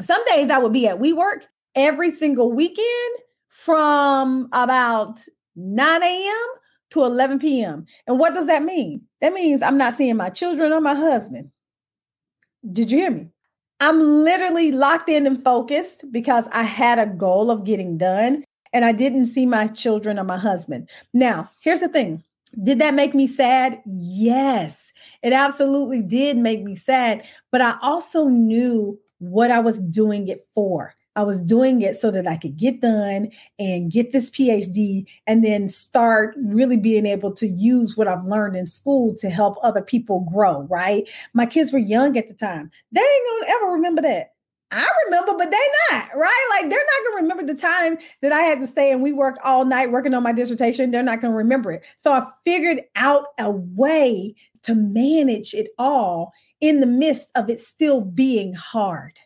Some 0.00 0.24
days 0.26 0.50
I 0.50 0.58
would 0.58 0.72
be 0.72 0.88
at 0.88 0.98
WeWork 0.98 1.44
every 1.76 2.10
single 2.14 2.52
weekend 2.52 3.16
from 3.48 4.48
about 4.52 5.20
9 5.54 6.02
a.m 6.02 6.61
to 6.92 7.04
11 7.04 7.38
p.m. 7.38 7.86
And 8.06 8.18
what 8.18 8.34
does 8.34 8.46
that 8.46 8.62
mean? 8.62 9.02
That 9.20 9.32
means 9.32 9.62
I'm 9.62 9.78
not 9.78 9.96
seeing 9.96 10.16
my 10.16 10.30
children 10.30 10.72
or 10.72 10.80
my 10.80 10.94
husband. 10.94 11.50
Did 12.70 12.90
you 12.90 12.98
hear 12.98 13.10
me? 13.10 13.28
I'm 13.80 13.98
literally 14.00 14.70
locked 14.70 15.08
in 15.08 15.26
and 15.26 15.42
focused 15.42 16.04
because 16.12 16.46
I 16.52 16.62
had 16.62 16.98
a 16.98 17.06
goal 17.06 17.50
of 17.50 17.64
getting 17.64 17.98
done 17.98 18.44
and 18.72 18.84
I 18.84 18.92
didn't 18.92 19.26
see 19.26 19.44
my 19.44 19.66
children 19.66 20.18
or 20.18 20.24
my 20.24 20.38
husband. 20.38 20.88
Now, 21.12 21.50
here's 21.60 21.80
the 21.80 21.88
thing 21.88 22.22
did 22.62 22.78
that 22.80 22.94
make 22.94 23.14
me 23.14 23.26
sad? 23.26 23.80
Yes, 23.86 24.92
it 25.22 25.32
absolutely 25.32 26.02
did 26.02 26.36
make 26.36 26.62
me 26.62 26.74
sad. 26.74 27.24
But 27.50 27.62
I 27.62 27.76
also 27.80 28.28
knew 28.28 28.98
what 29.18 29.50
I 29.50 29.60
was 29.60 29.78
doing 29.78 30.28
it 30.28 30.46
for. 30.54 30.94
I 31.14 31.22
was 31.22 31.40
doing 31.40 31.82
it 31.82 31.96
so 31.96 32.10
that 32.10 32.26
I 32.26 32.36
could 32.36 32.56
get 32.56 32.80
done 32.80 33.30
and 33.58 33.90
get 33.90 34.12
this 34.12 34.30
PhD 34.30 35.04
and 35.26 35.44
then 35.44 35.68
start 35.68 36.34
really 36.38 36.76
being 36.76 37.06
able 37.06 37.32
to 37.34 37.46
use 37.46 37.96
what 37.96 38.08
I've 38.08 38.24
learned 38.24 38.56
in 38.56 38.66
school 38.66 39.14
to 39.16 39.28
help 39.28 39.58
other 39.62 39.82
people 39.82 40.20
grow, 40.32 40.62
right? 40.70 41.08
My 41.34 41.46
kids 41.46 41.72
were 41.72 41.78
young 41.78 42.16
at 42.16 42.28
the 42.28 42.34
time. 42.34 42.70
They 42.92 43.00
ain't 43.00 43.40
gonna 43.40 43.52
ever 43.56 43.72
remember 43.72 44.02
that. 44.02 44.32
I 44.70 44.88
remember, 45.04 45.34
but 45.36 45.50
they 45.50 45.66
not, 45.90 46.08
right? 46.16 46.46
Like 46.56 46.70
they're 46.70 46.78
not 46.78 47.10
gonna 47.10 47.22
remember 47.22 47.44
the 47.44 47.60
time 47.60 47.98
that 48.22 48.32
I 48.32 48.40
had 48.40 48.60
to 48.60 48.66
stay 48.66 48.90
and 48.90 49.02
we 49.02 49.12
worked 49.12 49.38
all 49.44 49.66
night 49.66 49.90
working 49.90 50.14
on 50.14 50.22
my 50.22 50.32
dissertation. 50.32 50.90
They're 50.90 51.02
not 51.02 51.20
gonna 51.20 51.34
remember 51.34 51.72
it. 51.72 51.84
So 51.98 52.10
I 52.10 52.26
figured 52.46 52.80
out 52.96 53.26
a 53.38 53.50
way 53.50 54.34
to 54.62 54.74
manage 54.74 55.52
it 55.52 55.72
all 55.78 56.32
in 56.62 56.80
the 56.80 56.86
midst 56.86 57.28
of 57.34 57.50
it 57.50 57.60
still 57.60 58.00
being 58.00 58.54
hard 58.54 59.18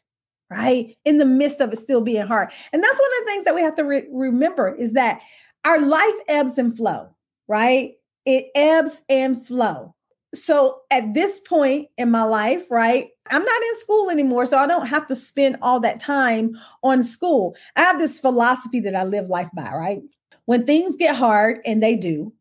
right? 0.51 0.97
In 1.05 1.19
the 1.19 1.25
midst 1.25 1.61
of 1.61 1.73
it 1.73 1.79
still 1.79 2.01
being 2.01 2.27
hard. 2.27 2.51
And 2.73 2.83
that's 2.83 2.99
one 2.99 3.11
of 3.11 3.25
the 3.25 3.31
things 3.31 3.45
that 3.45 3.55
we 3.55 3.63
have 3.63 3.77
to 3.77 3.85
re- 3.85 4.09
remember 4.13 4.75
is 4.75 4.93
that 4.93 5.21
our 5.65 5.81
life 5.81 6.15
ebbs 6.29 6.59
and 6.59 6.77
flow, 6.77 7.15
right? 7.49 7.93
It 8.25 8.47
ebbs 8.55 9.01
and 9.09 9.47
flow. 9.47 9.95
So 10.35 10.81
at 10.91 11.15
this 11.15 11.41
point 11.41 11.89
in 11.97 12.11
my 12.11 12.23
life, 12.23 12.71
right, 12.71 13.09
I'm 13.31 13.45
not 13.45 13.63
in 13.63 13.81
school 13.81 14.11
anymore, 14.11 14.47
so 14.47 14.59
I 14.59 14.67
don't 14.67 14.87
have 14.87 15.07
to 15.09 15.17
spend 15.17 15.57
all 15.63 15.81
that 15.81 16.01
time 16.01 16.59
on 16.83 17.03
school. 17.03 17.57
I 17.75 17.83
have 17.83 17.99
this 17.99 18.19
philosophy 18.19 18.81
that 18.81 18.95
I 18.95 19.05
live 19.05 19.29
life 19.29 19.49
by, 19.55 19.71
right? 19.71 20.03
When 20.45 20.67
things 20.67 20.97
get 20.97 21.17
hard, 21.17 21.59
and 21.65 21.83
they 21.83 21.97
do, 21.97 22.33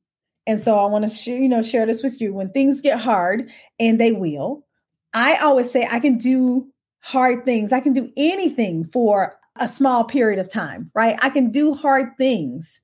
and 0.46 0.60
so 0.60 0.76
I 0.78 0.86
want 0.86 1.06
to 1.06 1.10
share, 1.10 1.40
you 1.40 1.50
know, 1.50 1.64
share 1.64 1.86
this 1.86 2.04
with 2.04 2.22
you. 2.22 2.34
When 2.34 2.52
things 2.52 2.82
get 2.82 3.00
hard, 3.00 3.50
and 3.80 4.00
they 4.00 4.12
will, 4.12 4.66
I 5.14 5.38
always 5.38 5.72
say 5.72 5.88
I 5.90 6.00
can 6.00 6.18
do 6.18 6.68
hard 7.06 7.46
things. 7.46 7.72
I 7.72 7.82
can 7.82 7.94
do 7.94 8.12
anything 8.18 8.84
for 8.84 9.38
a 9.58 9.70
small 9.70 10.04
period 10.04 10.40
of 10.40 10.52
time, 10.52 10.90
right? 10.96 11.18
I 11.22 11.30
can 11.30 11.52
do 11.52 11.74
hard 11.74 12.18
things 12.18 12.82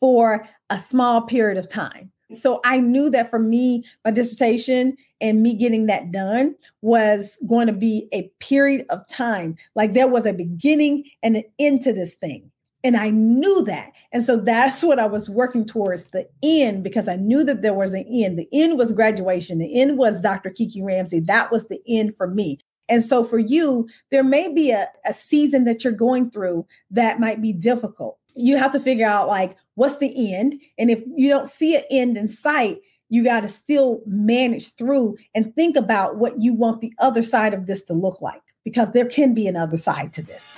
for 0.00 0.48
a 0.70 0.78
small 0.78 1.22
period 1.22 1.58
of 1.58 1.68
time. 1.68 2.10
So 2.32 2.60
I 2.64 2.78
knew 2.78 3.10
that 3.10 3.30
for 3.30 3.38
me, 3.38 3.84
my 4.04 4.10
dissertation 4.10 4.96
and 5.20 5.42
me 5.42 5.54
getting 5.54 5.86
that 5.86 6.10
done 6.12 6.54
was 6.80 7.36
going 7.46 7.66
to 7.66 7.72
be 7.74 8.08
a 8.12 8.30
period 8.40 8.86
of 8.88 9.06
time. 9.08 9.56
Like 9.74 9.92
there 9.92 10.08
was 10.08 10.24
a 10.24 10.32
beginning 10.32 11.04
and 11.22 11.36
an 11.36 11.44
end 11.58 11.82
to 11.82 11.92
this 11.92 12.14
thing. 12.14 12.50
And 12.84 12.96
I 12.96 13.10
knew 13.10 13.64
that. 13.64 13.92
And 14.12 14.24
so 14.24 14.36
that's 14.36 14.82
what 14.82 14.98
I 14.98 15.06
was 15.06 15.28
working 15.28 15.66
towards 15.66 16.04
the 16.04 16.28
end 16.42 16.84
because 16.84 17.08
I 17.08 17.16
knew 17.16 17.44
that 17.44 17.60
there 17.60 17.74
was 17.74 17.92
an 17.92 18.06
end. 18.08 18.38
The 18.38 18.48
end 18.52 18.78
was 18.78 18.92
graduation. 18.92 19.58
The 19.58 19.80
end 19.80 19.98
was 19.98 20.20
Dr. 20.20 20.50
Kiki 20.50 20.80
Ramsey. 20.80 21.20
That 21.20 21.50
was 21.50 21.66
the 21.68 21.80
end 21.86 22.16
for 22.16 22.28
me. 22.28 22.60
And 22.88 23.04
so 23.04 23.24
for 23.24 23.38
you, 23.38 23.88
there 24.10 24.24
may 24.24 24.52
be 24.52 24.70
a, 24.70 24.88
a 25.04 25.14
season 25.14 25.64
that 25.64 25.84
you're 25.84 25.92
going 25.92 26.30
through 26.30 26.66
that 26.90 27.20
might 27.20 27.42
be 27.42 27.52
difficult. 27.52 28.18
You 28.34 28.56
have 28.56 28.72
to 28.72 28.80
figure 28.80 29.06
out 29.06 29.28
like 29.28 29.56
what's 29.74 29.96
the 29.96 30.34
end. 30.34 30.60
And 30.78 30.90
if 30.90 31.02
you 31.16 31.28
don't 31.28 31.48
see 31.48 31.76
an 31.76 31.84
end 31.90 32.16
in 32.16 32.28
sight, 32.28 32.78
you 33.08 33.24
got 33.24 33.40
to 33.40 33.48
still 33.48 34.00
manage 34.06 34.74
through 34.74 35.16
and 35.34 35.54
think 35.54 35.76
about 35.76 36.16
what 36.16 36.40
you 36.40 36.52
want 36.52 36.80
the 36.80 36.92
other 36.98 37.22
side 37.22 37.54
of 37.54 37.66
this 37.66 37.82
to 37.84 37.94
look 37.94 38.20
like 38.20 38.42
because 38.64 38.90
there 38.92 39.06
can 39.06 39.34
be 39.34 39.46
another 39.46 39.78
side 39.78 40.12
to 40.12 40.22
this. 40.22 40.54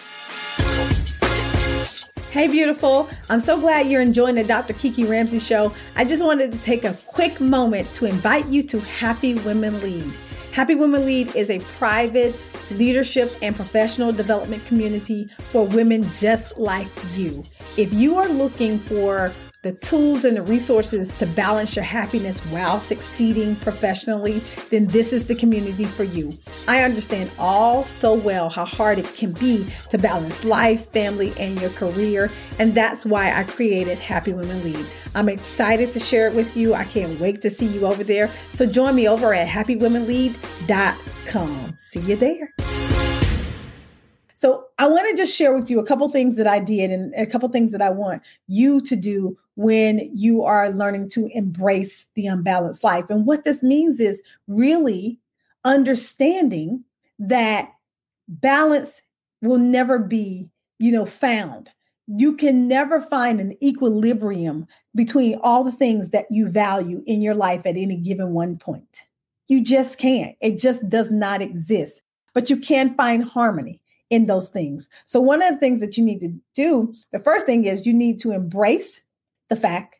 Hey, 2.30 2.46
beautiful. 2.46 3.08
I'm 3.28 3.40
so 3.40 3.58
glad 3.58 3.88
you're 3.88 4.00
enjoying 4.00 4.36
the 4.36 4.44
Dr. 4.44 4.72
Kiki 4.72 5.04
Ramsey 5.04 5.40
show. 5.40 5.72
I 5.96 6.04
just 6.04 6.24
wanted 6.24 6.52
to 6.52 6.58
take 6.58 6.84
a 6.84 6.92
quick 7.06 7.40
moment 7.40 7.92
to 7.94 8.06
invite 8.06 8.46
you 8.46 8.62
to 8.64 8.78
Happy 8.78 9.34
Women 9.34 9.80
Lead. 9.80 10.12
Happy 10.52 10.74
Women 10.74 11.06
Lead 11.06 11.36
is 11.36 11.48
a 11.48 11.60
private 11.78 12.34
leadership 12.72 13.32
and 13.40 13.54
professional 13.54 14.12
development 14.12 14.66
community 14.66 15.28
for 15.52 15.64
women 15.64 16.04
just 16.14 16.58
like 16.58 16.88
you. 17.14 17.44
If 17.76 17.92
you 17.92 18.16
are 18.16 18.28
looking 18.28 18.80
for 18.80 19.32
the 19.62 19.72
tools 19.72 20.24
and 20.24 20.38
the 20.38 20.42
resources 20.42 21.12
to 21.18 21.26
balance 21.26 21.76
your 21.76 21.84
happiness 21.84 22.40
while 22.46 22.80
succeeding 22.80 23.54
professionally, 23.56 24.42
then 24.70 24.86
this 24.86 25.12
is 25.12 25.26
the 25.26 25.34
community 25.34 25.84
for 25.84 26.04
you. 26.04 26.32
I 26.66 26.82
understand 26.82 27.30
all 27.38 27.84
so 27.84 28.14
well 28.14 28.48
how 28.48 28.64
hard 28.64 28.98
it 28.98 29.14
can 29.14 29.32
be 29.32 29.66
to 29.90 29.98
balance 29.98 30.44
life, 30.44 30.90
family, 30.92 31.34
and 31.38 31.60
your 31.60 31.68
career. 31.70 32.30
And 32.58 32.74
that's 32.74 33.04
why 33.04 33.32
I 33.32 33.44
created 33.44 33.98
Happy 33.98 34.32
Women 34.32 34.64
Lead. 34.64 34.86
I'm 35.14 35.28
excited 35.28 35.92
to 35.92 36.00
share 36.00 36.26
it 36.28 36.34
with 36.34 36.56
you. 36.56 36.72
I 36.72 36.84
can't 36.84 37.20
wait 37.20 37.42
to 37.42 37.50
see 37.50 37.66
you 37.66 37.84
over 37.86 38.02
there. 38.02 38.30
So 38.54 38.64
join 38.64 38.94
me 38.94 39.06
over 39.08 39.34
at 39.34 39.46
happywomenlead.com. 39.46 41.76
See 41.78 42.00
you 42.00 42.16
there. 42.16 42.54
So 44.40 44.68
I 44.78 44.88
want 44.88 45.06
to 45.10 45.22
just 45.22 45.36
share 45.36 45.54
with 45.54 45.68
you 45.68 45.80
a 45.80 45.84
couple 45.84 46.08
things 46.08 46.38
that 46.38 46.46
I 46.46 46.60
did 46.60 46.90
and 46.90 47.12
a 47.14 47.26
couple 47.26 47.46
things 47.50 47.72
that 47.72 47.82
I 47.82 47.90
want 47.90 48.22
you 48.46 48.80
to 48.80 48.96
do 48.96 49.36
when 49.56 50.10
you 50.14 50.44
are 50.44 50.70
learning 50.70 51.10
to 51.10 51.28
embrace 51.34 52.06
the 52.14 52.26
unbalanced 52.26 52.82
life. 52.82 53.04
And 53.10 53.26
what 53.26 53.44
this 53.44 53.62
means 53.62 54.00
is 54.00 54.22
really 54.48 55.18
understanding 55.66 56.82
that 57.18 57.70
balance 58.28 59.02
will 59.42 59.58
never 59.58 59.98
be, 59.98 60.48
you 60.78 60.90
know, 60.90 61.04
found. 61.04 61.68
You 62.06 62.34
can 62.34 62.66
never 62.66 63.02
find 63.02 63.42
an 63.42 63.62
equilibrium 63.62 64.66
between 64.94 65.38
all 65.42 65.64
the 65.64 65.70
things 65.70 66.08
that 66.10 66.24
you 66.30 66.48
value 66.48 67.02
in 67.04 67.20
your 67.20 67.34
life 67.34 67.66
at 67.66 67.76
any 67.76 67.96
given 67.98 68.32
one 68.32 68.56
point. 68.56 69.02
You 69.48 69.62
just 69.62 69.98
can't. 69.98 70.34
It 70.40 70.58
just 70.58 70.88
does 70.88 71.10
not 71.10 71.42
exist. 71.42 72.00
But 72.32 72.48
you 72.48 72.56
can 72.56 72.94
find 72.94 73.22
harmony 73.22 73.82
in 74.10 74.26
those 74.26 74.48
things. 74.48 74.88
So, 75.06 75.20
one 75.20 75.40
of 75.40 75.54
the 75.54 75.60
things 75.60 75.80
that 75.80 75.96
you 75.96 76.04
need 76.04 76.20
to 76.20 76.34
do, 76.54 76.92
the 77.12 77.20
first 77.20 77.46
thing 77.46 77.64
is 77.64 77.86
you 77.86 77.94
need 77.94 78.20
to 78.20 78.32
embrace 78.32 79.00
the 79.48 79.56
fact 79.56 79.96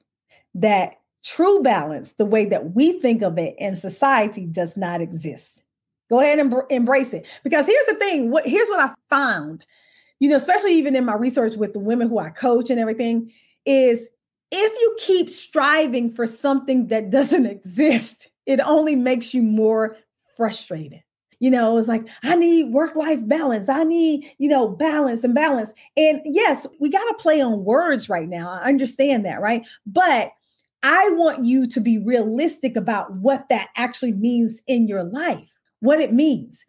that 0.54 0.94
true 1.24 1.62
balance, 1.62 2.12
the 2.12 2.24
way 2.24 2.44
that 2.46 2.74
we 2.74 2.98
think 3.00 3.22
of 3.22 3.38
it 3.38 3.54
in 3.58 3.76
society, 3.76 4.46
does 4.46 4.76
not 4.76 5.00
exist. 5.00 5.62
Go 6.08 6.20
ahead 6.20 6.40
and 6.40 6.52
embrace 6.70 7.14
it. 7.14 7.26
Because 7.44 7.66
here's 7.66 7.86
the 7.86 7.94
thing 7.94 8.30
what, 8.30 8.46
here's 8.46 8.68
what 8.68 8.80
I 8.80 8.92
found, 9.08 9.64
you 10.18 10.28
know, 10.28 10.36
especially 10.36 10.74
even 10.74 10.96
in 10.96 11.04
my 11.04 11.14
research 11.14 11.56
with 11.56 11.72
the 11.72 11.78
women 11.78 12.08
who 12.08 12.18
I 12.18 12.30
coach 12.30 12.68
and 12.68 12.80
everything, 12.80 13.32
is 13.64 14.08
if 14.50 14.72
you 14.72 14.96
keep 14.98 15.30
striving 15.30 16.10
for 16.10 16.26
something 16.26 16.88
that 16.88 17.10
doesn't 17.10 17.46
exist, 17.46 18.28
it 18.44 18.60
only 18.60 18.96
makes 18.96 19.32
you 19.32 19.42
more 19.42 19.96
frustrated 20.36 21.02
you 21.40 21.50
know, 21.50 21.78
it's 21.78 21.88
like, 21.88 22.06
I 22.22 22.36
need 22.36 22.72
work 22.72 22.94
life 22.94 23.18
balance. 23.26 23.68
I 23.68 23.82
need, 23.82 24.30
you 24.38 24.48
know, 24.48 24.68
balance 24.68 25.24
and 25.24 25.34
balance. 25.34 25.72
And 25.96 26.20
yes, 26.24 26.66
we 26.78 26.90
got 26.90 27.04
to 27.04 27.14
play 27.14 27.40
on 27.40 27.64
words 27.64 28.08
right 28.08 28.28
now. 28.28 28.50
I 28.50 28.68
understand 28.68 29.24
that, 29.24 29.40
right? 29.40 29.66
But 29.86 30.32
I 30.82 31.10
want 31.12 31.44
you 31.44 31.66
to 31.66 31.80
be 31.80 31.98
realistic 31.98 32.76
about 32.76 33.12
what 33.14 33.48
that 33.48 33.68
actually 33.76 34.12
means 34.12 34.60
in 34.66 34.86
your 34.86 35.02
life, 35.02 35.48
what 35.80 36.00
it 36.00 36.12
means. 36.12 36.64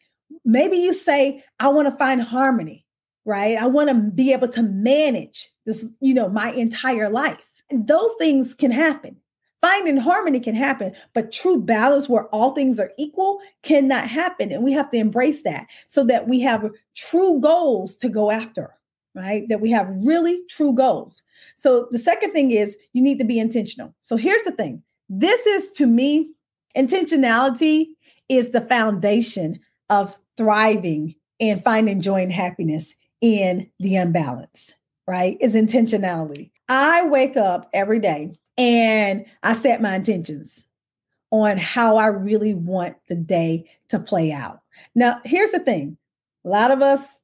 Maybe 0.45 0.77
you 0.77 0.93
say, 0.93 1.43
I 1.59 1.67
want 1.67 1.89
to 1.89 1.97
find 1.97 2.21
harmony, 2.21 2.85
right? 3.25 3.57
I 3.57 3.67
want 3.67 3.89
to 3.89 4.11
be 4.11 4.31
able 4.31 4.47
to 4.49 4.63
manage 4.63 5.49
this, 5.65 5.85
you 5.99 6.13
know, 6.13 6.29
my 6.29 6.51
entire 6.53 7.09
life. 7.09 7.39
And 7.69 7.87
those 7.87 8.11
things 8.19 8.53
can 8.53 8.71
happen. 8.71 9.17
Finding 9.61 9.97
harmony 9.97 10.39
can 10.39 10.55
happen, 10.55 10.93
but 11.13 11.31
true 11.31 11.61
balance 11.61 12.09
where 12.09 12.25
all 12.27 12.51
things 12.53 12.79
are 12.79 12.91
equal 12.97 13.39
cannot 13.61 14.07
happen. 14.07 14.51
And 14.51 14.63
we 14.63 14.71
have 14.73 14.89
to 14.91 14.97
embrace 14.97 15.43
that 15.43 15.67
so 15.87 16.03
that 16.05 16.27
we 16.27 16.39
have 16.41 16.69
true 16.95 17.39
goals 17.39 17.95
to 17.97 18.09
go 18.09 18.31
after. 18.31 18.73
right? 19.15 19.47
That 19.49 19.61
we 19.61 19.71
have 19.71 19.89
really 19.89 20.41
true 20.49 20.73
goals. 20.73 21.21
So 21.55 21.87
the 21.91 21.99
second 21.99 22.31
thing 22.31 22.51
is 22.51 22.77
you 22.93 23.01
need 23.01 23.19
to 23.19 23.25
be 23.25 23.39
intentional. 23.39 23.93
So 24.01 24.15
here's 24.15 24.43
the 24.43 24.51
thing 24.51 24.83
this 25.09 25.45
is 25.45 25.69
to 25.71 25.85
me, 25.85 26.29
intentionality 26.77 27.87
is 28.29 28.49
the 28.49 28.61
foundation 28.61 29.59
of 29.89 30.17
thriving 30.37 31.15
and 31.39 31.63
finding 31.63 32.01
joy 32.01 32.21
and 32.21 32.31
happiness 32.31 32.93
in 33.19 33.69
the 33.79 33.95
unbalance, 33.97 34.73
right? 35.07 35.37
Is 35.41 35.53
intentionality. 35.55 36.51
I 36.69 37.05
wake 37.07 37.35
up 37.35 37.69
every 37.73 37.99
day 37.99 38.31
and 38.61 39.25
I 39.41 39.53
set 39.53 39.81
my 39.81 39.95
intentions 39.95 40.65
on 41.31 41.57
how 41.57 41.97
I 41.97 42.07
really 42.07 42.53
want 42.53 42.95
the 43.09 43.15
day 43.15 43.71
to 43.89 43.99
play 43.99 44.31
out. 44.31 44.59
Now, 44.93 45.19
here's 45.25 45.49
the 45.49 45.59
thing 45.59 45.97
a 46.45 46.49
lot 46.49 46.69
of 46.69 46.83
us 46.83 47.19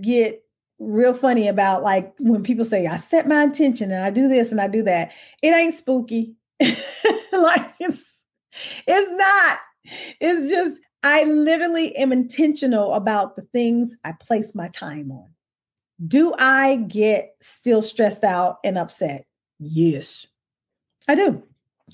get 0.00 0.42
real 0.78 1.12
funny 1.12 1.48
about 1.48 1.82
like 1.82 2.14
when 2.18 2.42
people 2.42 2.64
say, 2.64 2.86
I 2.86 2.96
set 2.96 3.28
my 3.28 3.42
intention 3.42 3.92
and 3.92 4.02
I 4.02 4.08
do 4.08 4.26
this 4.26 4.52
and 4.52 4.60
I 4.60 4.68
do 4.68 4.82
that. 4.84 5.12
It 5.42 5.54
ain't 5.54 5.74
spooky. 5.74 6.34
like 6.60 7.74
it's 7.78 8.06
it's 8.86 9.10
not. 9.10 9.58
It's 10.18 10.50
just 10.50 10.80
I 11.02 11.24
literally 11.24 11.94
am 11.96 12.10
intentional 12.10 12.94
about 12.94 13.36
the 13.36 13.42
things 13.52 13.94
I 14.02 14.12
place 14.12 14.54
my 14.54 14.68
time 14.68 15.12
on. 15.12 15.28
Do 16.06 16.32
I 16.38 16.76
get 16.76 17.34
still 17.42 17.82
stressed 17.82 18.24
out 18.24 18.60
and 18.64 18.78
upset? 18.78 19.26
Yes, 19.58 20.26
I 21.08 21.14
do. 21.14 21.42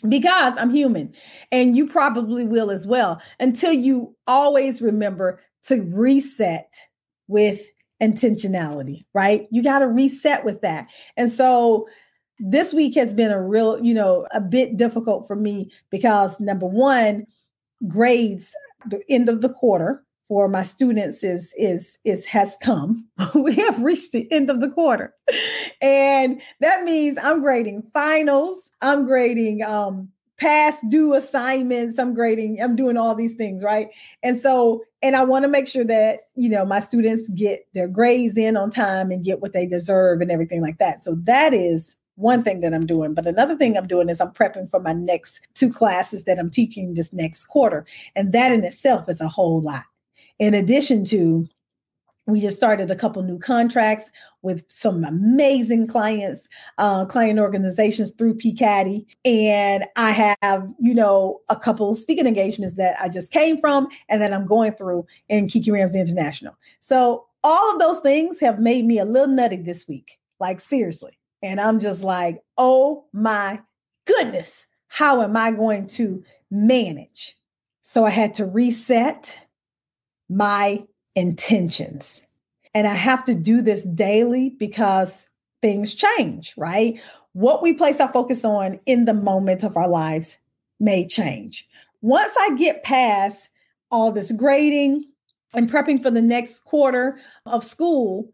Because 0.09 0.55
I'm 0.57 0.71
human 0.71 1.13
and 1.51 1.77
you 1.77 1.89
probably 1.89 2.45
will 2.45 2.71
as 2.71 2.87
well 2.87 3.21
until 3.41 3.73
you 3.73 4.15
always 4.27 4.81
remember 4.81 5.41
to 5.65 5.83
reset 5.83 6.75
with 7.27 7.61
intentionality, 8.01 9.05
right? 9.15 9.47
You 9.51 9.63
got 9.63 9.81
to 9.81 9.89
reset 9.89 10.45
with 10.45 10.61
that. 10.63 10.87
And 11.17 11.31
so 11.31 11.89
this 12.39 12.73
week 12.73 12.95
has 12.95 13.13
been 13.13 13.31
a 13.31 13.43
real, 13.43 13.85
you 13.85 13.93
know, 13.93 14.27
a 14.31 14.41
bit 14.41 14.77
difficult 14.77 15.27
for 15.27 15.37
me 15.37 15.71
because 15.91 16.39
number 16.41 16.67
one, 16.67 17.27
grades, 17.87 18.55
the 18.87 19.03
end 19.11 19.29
of 19.29 19.43
the 19.43 19.51
quarter 19.51 20.05
for 20.31 20.47
my 20.47 20.63
students 20.63 21.25
is 21.25 21.53
is 21.59 21.99
is 22.05 22.25
has 22.25 22.57
come. 22.63 23.05
we 23.35 23.57
have 23.57 23.83
reached 23.83 24.13
the 24.13 24.31
end 24.31 24.49
of 24.49 24.61
the 24.61 24.71
quarter. 24.71 25.13
And 25.83 26.41
that 26.61 26.85
means 26.85 27.19
I'm 27.21 27.43
grading 27.43 27.83
finals, 27.93 28.71
I'm 28.81 29.07
grading 29.07 29.65
um 29.65 30.09
past 30.37 30.89
due 30.89 31.15
assignments. 31.15 31.99
I'm 31.99 32.15
grading 32.15 32.63
i'm 32.63 32.77
doing 32.77 32.97
all 32.97 33.17
these 33.17 33.35
things 33.35 33.65
right? 33.65 33.89
And 34.23 34.39
so 34.39 34.85
and 35.03 35.17
i 35.17 35.25
want 35.25 35.45
to 35.45 35.49
make 35.49 35.67
sure 35.67 35.85
that 35.85 36.29
you 36.37 36.49
know 36.49 36.65
my 36.65 36.79
students 36.79 37.29
get 37.31 37.67
their 37.75 37.89
grades 37.89 38.37
in 38.37 38.57
on 38.57 38.71
time 38.71 39.11
and 39.11 39.25
get 39.25 39.41
what 39.41 39.53
they 39.53 39.67
deserve 39.67 40.21
and 40.21 40.31
everything 40.31 40.63
like 40.63 40.79
that. 40.79 41.03
So 41.03 41.17
that 41.25 41.53
is 41.53 41.97
one 42.15 42.45
thing 42.45 42.61
that 42.61 42.73
i'm 42.73 42.87
doing. 42.87 43.15
But 43.15 43.27
another 43.27 43.57
thing 43.57 43.77
i'm 43.77 43.89
doing 43.89 44.09
is 44.09 44.21
i'm 44.21 44.31
prepping 44.31 44.71
for 44.71 44.79
my 44.79 44.93
next 44.93 45.41
two 45.55 45.73
classes 45.73 46.23
that 46.25 46.39
i'm 46.39 46.51
teaching 46.51 46.95
this 46.95 47.13
next 47.13 47.47
quarter. 47.47 47.85
And 48.15 48.33
that 48.33 48.53
in 48.53 48.63
itself 48.63 49.09
is 49.09 49.21
a 49.21 49.27
whole 49.27 49.61
lot 49.61 49.87
in 50.41 50.55
addition 50.55 51.05
to 51.05 51.49
we 52.27 52.41
just 52.41 52.57
started 52.57 52.91
a 52.91 52.97
couple 52.97 53.23
new 53.23 53.39
contracts 53.39 54.11
with 54.43 54.65
some 54.69 55.05
amazing 55.05 55.87
clients, 55.87 56.49
uh, 56.79 57.05
client 57.05 57.39
organizations 57.39 58.11
through 58.11 58.35
PCADI. 58.35 59.05
And 59.25 59.85
I 59.97 60.37
have, 60.41 60.69
you 60.79 60.95
know, 60.95 61.41
a 61.49 61.57
couple 61.57 61.95
speaking 61.95 62.27
engagements 62.27 62.77
that 62.77 63.01
I 63.01 63.09
just 63.09 63.33
came 63.33 63.61
from 63.61 63.89
and 64.09 64.23
that 64.23 64.33
I'm 64.33 64.47
going 64.47 64.73
through 64.73 65.07
in 65.29 65.49
Kiki 65.49 65.71
Ramsey 65.71 66.01
International. 66.01 66.57
So 66.81 67.27
all 67.43 67.73
of 67.73 67.81
those 67.81 67.99
things 67.99 68.39
have 68.41 68.61
made 68.61 68.85
me 68.85 68.99
a 68.99 69.05
little 69.05 69.35
nutty 69.35 69.57
this 69.57 69.89
week, 69.89 70.19
like 70.39 70.61
seriously. 70.61 71.19
And 71.43 71.61
I'm 71.61 71.81
just 71.81 72.03
like, 72.03 72.43
oh 72.57 73.07
my 73.13 73.61
goodness, 74.07 74.67
how 74.89 75.23
am 75.23 75.37
I 75.37 75.53
going 75.53 75.87
to 75.89 76.23
manage? 76.51 77.37
So 77.83 78.05
I 78.05 78.11
had 78.11 78.35
to 78.35 78.45
reset 78.45 79.37
my 80.31 80.83
intentions. 81.17 82.23
And 82.73 82.87
I 82.87 82.95
have 82.95 83.25
to 83.25 83.35
do 83.35 83.61
this 83.61 83.83
daily 83.83 84.51
because 84.59 85.29
things 85.61 85.93
change, 85.93 86.55
right? 86.57 86.99
What 87.33 87.63
we 87.63 87.75
place 87.75 88.01
our 88.01 88.13
focus 88.13 88.45
on 88.45 88.81
in 88.87 89.05
the 89.05 89.15
moment 89.15 89.65
of 89.65 89.77
our 89.77 89.89
lives 89.89 90.39
may 90.79 91.07
change. 91.07 91.69
Once 92.01 92.33
I 92.39 92.55
get 92.57 92.85
past 92.85 93.49
all 93.91 94.13
this 94.13 94.33
grading 94.33 95.05
and 95.53 95.71
prepping 95.71 96.01
for 96.01 96.11
the 96.11 96.23
next 96.23 96.61
quarter 96.61 97.19
of 97.45 97.65
school, 97.65 98.33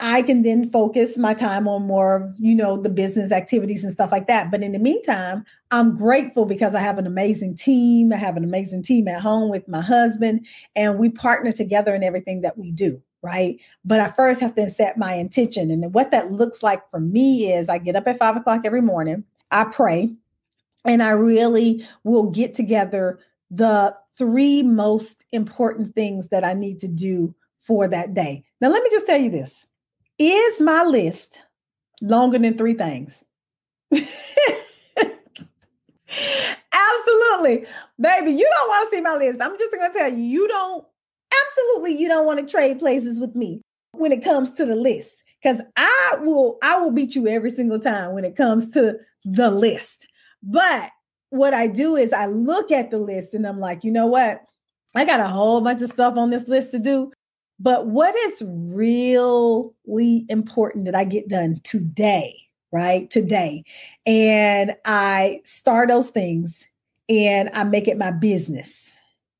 I 0.00 0.22
can 0.22 0.42
then 0.42 0.70
focus 0.70 1.16
my 1.16 1.34
time 1.34 1.68
on 1.68 1.86
more 1.86 2.16
of, 2.16 2.36
you 2.38 2.54
know, 2.54 2.80
the 2.80 2.88
business 2.88 3.30
activities 3.30 3.84
and 3.84 3.92
stuff 3.92 4.10
like 4.10 4.26
that. 4.26 4.50
But 4.50 4.62
in 4.62 4.72
the 4.72 4.78
meantime, 4.78 5.44
I'm 5.70 5.96
grateful 5.96 6.46
because 6.46 6.74
I 6.74 6.80
have 6.80 6.98
an 6.98 7.06
amazing 7.06 7.56
team. 7.56 8.12
I 8.12 8.16
have 8.16 8.36
an 8.36 8.44
amazing 8.44 8.82
team 8.82 9.06
at 9.06 9.20
home 9.20 9.50
with 9.50 9.68
my 9.68 9.80
husband, 9.80 10.46
and 10.74 10.98
we 10.98 11.10
partner 11.10 11.52
together 11.52 11.94
in 11.94 12.02
everything 12.02 12.40
that 12.40 12.58
we 12.58 12.72
do. 12.72 13.00
Right. 13.22 13.58
But 13.84 14.00
I 14.00 14.10
first 14.10 14.40
have 14.42 14.54
to 14.56 14.68
set 14.68 14.98
my 14.98 15.14
intention. 15.14 15.70
And 15.70 15.94
what 15.94 16.10
that 16.10 16.30
looks 16.30 16.62
like 16.62 16.90
for 16.90 17.00
me 17.00 17.50
is 17.50 17.70
I 17.70 17.78
get 17.78 17.96
up 17.96 18.06
at 18.06 18.18
five 18.18 18.36
o'clock 18.36 18.62
every 18.64 18.82
morning, 18.82 19.24
I 19.50 19.64
pray, 19.64 20.12
and 20.84 21.02
I 21.02 21.10
really 21.10 21.86
will 22.02 22.30
get 22.30 22.54
together 22.54 23.18
the 23.50 23.96
three 24.18 24.62
most 24.62 25.24
important 25.32 25.94
things 25.94 26.28
that 26.28 26.44
I 26.44 26.52
need 26.52 26.80
to 26.80 26.88
do 26.88 27.34
for 27.58 27.88
that 27.88 28.12
day. 28.12 28.44
Now, 28.60 28.68
let 28.68 28.82
me 28.82 28.90
just 28.90 29.06
tell 29.06 29.18
you 29.18 29.30
this 29.30 29.66
is 30.18 30.60
my 30.60 30.84
list 30.84 31.40
longer 32.00 32.38
than 32.38 32.56
three 32.56 32.74
things? 32.74 33.24
absolutely. 36.12 37.66
Baby, 38.00 38.32
you 38.32 38.50
don't 38.50 38.68
want 38.68 38.90
to 38.90 38.96
see 38.96 39.02
my 39.02 39.16
list. 39.16 39.40
I'm 39.40 39.58
just 39.58 39.72
going 39.72 39.92
to 39.92 39.98
tell 39.98 40.12
you, 40.12 40.22
you 40.22 40.48
don't, 40.48 40.84
absolutely, 41.46 41.98
you 42.00 42.08
don't 42.08 42.26
want 42.26 42.40
to 42.40 42.46
trade 42.46 42.78
places 42.78 43.20
with 43.20 43.34
me 43.34 43.62
when 43.92 44.12
it 44.12 44.24
comes 44.24 44.50
to 44.52 44.66
the 44.66 44.76
list 44.76 45.22
because 45.42 45.60
I 45.76 46.16
will, 46.20 46.58
I 46.62 46.78
will 46.78 46.90
beat 46.90 47.14
you 47.14 47.28
every 47.28 47.50
single 47.50 47.78
time 47.78 48.14
when 48.14 48.24
it 48.24 48.36
comes 48.36 48.68
to 48.70 48.96
the 49.24 49.50
list. 49.50 50.06
But 50.42 50.90
what 51.30 51.54
I 51.54 51.66
do 51.66 51.96
is 51.96 52.12
I 52.12 52.26
look 52.26 52.70
at 52.70 52.90
the 52.90 52.98
list 52.98 53.34
and 53.34 53.46
I'm 53.46 53.58
like, 53.58 53.84
you 53.84 53.90
know 53.90 54.06
what? 54.06 54.42
I 54.94 55.04
got 55.04 55.20
a 55.20 55.28
whole 55.28 55.60
bunch 55.60 55.82
of 55.82 55.90
stuff 55.90 56.16
on 56.16 56.30
this 56.30 56.48
list 56.48 56.70
to 56.72 56.78
do. 56.78 57.12
But 57.60 57.86
what 57.86 58.14
is 58.16 58.42
really 58.46 60.26
important 60.28 60.86
that 60.86 60.94
I 60.94 61.04
get 61.04 61.28
done 61.28 61.60
today, 61.62 62.34
right? 62.72 63.08
Today. 63.10 63.64
And 64.06 64.76
I 64.84 65.40
start 65.44 65.88
those 65.88 66.10
things 66.10 66.66
and 67.08 67.50
I 67.54 67.64
make 67.64 67.86
it 67.86 67.98
my 67.98 68.10
business, 68.10 68.96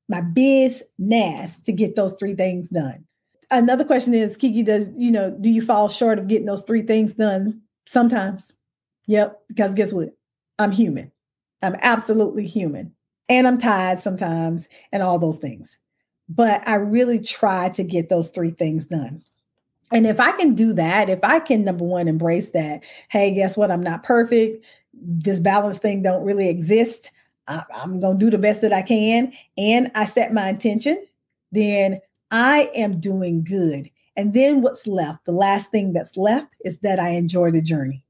my 0.07 0.21
business 0.21 1.59
to 1.59 1.71
get 1.71 1.95
those 1.95 2.13
three 2.13 2.35
things 2.35 2.69
done. 2.69 3.05
Another 3.51 3.83
question 3.83 4.13
is 4.13 4.37
Kiki, 4.37 4.63
does, 4.63 4.87
you 4.95 5.11
know, 5.11 5.31
do 5.39 5.49
you 5.49 5.61
fall 5.61 5.89
short 5.89 6.17
of 6.17 6.27
getting 6.27 6.47
those 6.47 6.63
three 6.63 6.81
things 6.81 7.13
done? 7.13 7.61
Sometimes. 7.85 8.53
Yep. 9.07 9.39
Because 9.49 9.75
guess 9.75 9.93
what? 9.93 10.15
I'm 10.57 10.71
human. 10.71 11.11
I'm 11.61 11.75
absolutely 11.81 12.47
human. 12.47 12.93
And 13.27 13.47
I'm 13.47 13.57
tired 13.57 13.99
sometimes 13.99 14.67
and 14.91 15.03
all 15.03 15.19
those 15.19 15.37
things 15.37 15.77
but 16.27 16.67
I 16.67 16.75
really 16.75 17.19
try 17.19 17.69
to 17.69 17.83
get 17.83 18.09
those 18.09 18.29
three 18.29 18.51
things 18.51 18.85
done. 18.85 19.23
And 19.91 20.07
if 20.07 20.19
I 20.19 20.31
can 20.31 20.55
do 20.55 20.73
that, 20.73 21.09
if 21.09 21.19
I 21.23 21.39
can 21.39 21.63
number 21.63 21.85
one 21.85 22.07
embrace 22.07 22.49
that, 22.51 22.81
hey, 23.09 23.31
guess 23.33 23.55
what? 23.55 23.71
I'm 23.71 23.83
not 23.83 24.03
perfect. 24.03 24.65
This 24.93 25.39
balance 25.39 25.77
thing 25.77 26.01
don't 26.01 26.25
really 26.25 26.49
exist. 26.49 27.11
I, 27.47 27.63
am 27.75 27.99
going 27.99 28.17
to 28.17 28.25
do 28.25 28.31
the 28.31 28.39
best 28.39 28.61
that 28.61 28.73
I 28.73 28.81
can 28.81 29.31
and 29.57 29.91
I 29.93 30.05
set 30.05 30.33
my 30.33 30.49
intention, 30.49 31.05
then 31.51 32.01
I 32.31 32.71
am 32.75 32.99
doing 32.99 33.43
good. 33.43 33.89
And 34.15 34.33
then 34.33 34.61
what's 34.61 34.87
left? 34.87 35.25
The 35.25 35.31
last 35.31 35.69
thing 35.69 35.93
that's 35.93 36.17
left 36.17 36.55
is 36.63 36.79
that 36.79 36.99
I 36.99 37.09
enjoy 37.09 37.51
the 37.51 37.61
journey. 37.61 38.03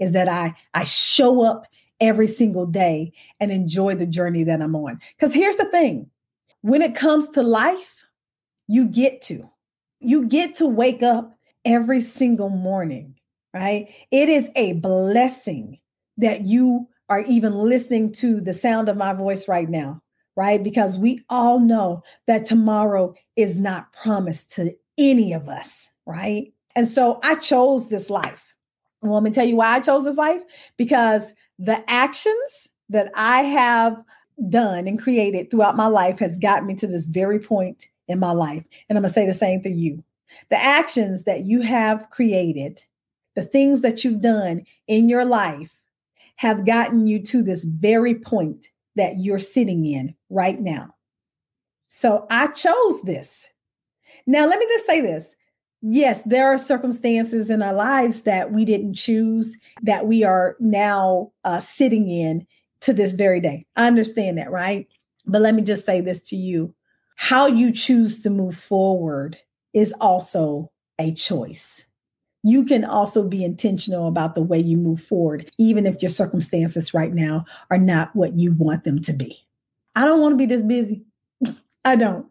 Is 0.00 0.12
that 0.12 0.28
I 0.28 0.54
I 0.74 0.84
show 0.84 1.42
up 1.44 1.66
every 2.00 2.26
single 2.26 2.66
day 2.66 3.12
and 3.40 3.52
enjoy 3.52 3.94
the 3.94 4.06
journey 4.06 4.42
that 4.44 4.60
I'm 4.60 4.74
on. 4.74 5.00
Cuz 5.18 5.32
here's 5.32 5.56
the 5.56 5.66
thing 5.66 6.10
when 6.64 6.80
it 6.80 6.94
comes 6.94 7.28
to 7.28 7.42
life, 7.42 8.06
you 8.68 8.86
get 8.86 9.20
to. 9.20 9.50
You 10.00 10.26
get 10.26 10.54
to 10.56 10.66
wake 10.66 11.02
up 11.02 11.36
every 11.62 12.00
single 12.00 12.48
morning, 12.48 13.16
right? 13.52 13.88
It 14.10 14.30
is 14.30 14.48
a 14.56 14.72
blessing 14.72 15.78
that 16.16 16.46
you 16.46 16.88
are 17.10 17.20
even 17.20 17.52
listening 17.52 18.12
to 18.12 18.40
the 18.40 18.54
sound 18.54 18.88
of 18.88 18.96
my 18.96 19.12
voice 19.12 19.46
right 19.46 19.68
now, 19.68 20.00
right? 20.36 20.62
Because 20.62 20.96
we 20.96 21.20
all 21.28 21.60
know 21.60 22.02
that 22.26 22.46
tomorrow 22.46 23.14
is 23.36 23.58
not 23.58 23.92
promised 23.92 24.50
to 24.52 24.74
any 24.96 25.34
of 25.34 25.50
us, 25.50 25.90
right? 26.06 26.50
And 26.74 26.88
so 26.88 27.20
I 27.22 27.34
chose 27.34 27.90
this 27.90 28.08
life. 28.08 28.54
Well, 29.02 29.12
let 29.12 29.22
me 29.22 29.32
tell 29.32 29.46
you 29.46 29.56
why 29.56 29.74
I 29.74 29.80
chose 29.80 30.04
this 30.04 30.16
life 30.16 30.40
because 30.78 31.30
the 31.58 31.84
actions 31.90 32.68
that 32.88 33.10
I 33.14 33.42
have 33.42 34.02
done 34.48 34.86
and 34.86 35.00
created 35.00 35.50
throughout 35.50 35.76
my 35.76 35.86
life 35.86 36.18
has 36.18 36.38
gotten 36.38 36.66
me 36.66 36.74
to 36.76 36.86
this 36.86 37.06
very 37.06 37.38
point 37.38 37.86
in 38.08 38.18
my 38.18 38.32
life. 38.32 38.64
And 38.88 38.98
I'm 38.98 39.02
going 39.02 39.08
to 39.08 39.14
say 39.14 39.26
the 39.26 39.34
same 39.34 39.62
to 39.62 39.70
you. 39.70 40.02
The 40.50 40.62
actions 40.62 41.24
that 41.24 41.44
you 41.44 41.60
have 41.62 42.10
created, 42.10 42.82
the 43.34 43.44
things 43.44 43.82
that 43.82 44.04
you've 44.04 44.20
done 44.20 44.64
in 44.86 45.08
your 45.08 45.24
life 45.24 45.80
have 46.36 46.66
gotten 46.66 47.06
you 47.06 47.22
to 47.22 47.42
this 47.42 47.64
very 47.64 48.14
point 48.14 48.68
that 48.96 49.20
you're 49.20 49.38
sitting 49.38 49.84
in 49.86 50.14
right 50.30 50.60
now. 50.60 50.94
So 51.88 52.26
I 52.30 52.48
chose 52.48 53.02
this. 53.02 53.46
Now, 54.26 54.46
let 54.46 54.58
me 54.58 54.66
just 54.66 54.86
say 54.86 55.00
this. 55.00 55.36
Yes, 55.80 56.22
there 56.22 56.46
are 56.46 56.58
circumstances 56.58 57.50
in 57.50 57.62
our 57.62 57.74
lives 57.74 58.22
that 58.22 58.52
we 58.52 58.64
didn't 58.64 58.94
choose 58.94 59.56
that 59.82 60.06
we 60.06 60.24
are 60.24 60.56
now 60.58 61.32
uh, 61.44 61.60
sitting 61.60 62.08
in 62.08 62.46
to 62.84 62.92
this 62.92 63.12
very 63.12 63.40
day. 63.40 63.66
I 63.76 63.86
understand 63.86 64.38
that, 64.38 64.50
right? 64.50 64.86
But 65.26 65.40
let 65.40 65.54
me 65.54 65.62
just 65.62 65.86
say 65.86 66.00
this 66.00 66.20
to 66.20 66.36
you 66.36 66.74
how 67.16 67.46
you 67.46 67.72
choose 67.72 68.22
to 68.22 68.30
move 68.30 68.56
forward 68.56 69.38
is 69.72 69.94
also 70.00 70.70
a 70.98 71.14
choice. 71.14 71.84
You 72.42 72.64
can 72.64 72.84
also 72.84 73.26
be 73.26 73.44
intentional 73.44 74.06
about 74.06 74.34
the 74.34 74.42
way 74.42 74.58
you 74.58 74.76
move 74.76 75.00
forward, 75.00 75.50
even 75.58 75.86
if 75.86 76.02
your 76.02 76.10
circumstances 76.10 76.92
right 76.92 77.12
now 77.12 77.46
are 77.70 77.78
not 77.78 78.14
what 78.14 78.36
you 78.38 78.52
want 78.52 78.84
them 78.84 79.00
to 79.02 79.12
be. 79.12 79.46
I 79.96 80.04
don't 80.04 80.20
want 80.20 80.34
to 80.34 80.36
be 80.36 80.46
this 80.46 80.62
busy. 80.62 81.04
I 81.84 81.96
don't. 81.96 82.26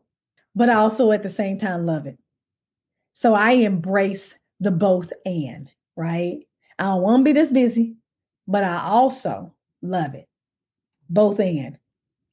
But 0.54 0.70
I 0.70 0.76
also 0.76 1.12
at 1.12 1.24
the 1.24 1.30
same 1.30 1.58
time 1.58 1.86
love 1.86 2.06
it. 2.06 2.20
So 3.14 3.34
I 3.34 3.54
embrace 3.54 4.36
the 4.60 4.70
both 4.70 5.12
and, 5.26 5.72
right? 5.96 6.40
I 6.78 6.84
don't 6.84 7.02
want 7.02 7.22
to 7.22 7.24
be 7.24 7.32
this 7.32 7.50
busy, 7.50 7.96
but 8.48 8.64
I 8.64 8.84
also 8.84 9.54
love 9.82 10.14
it. 10.14 10.28
Both 11.10 11.40
and. 11.40 11.78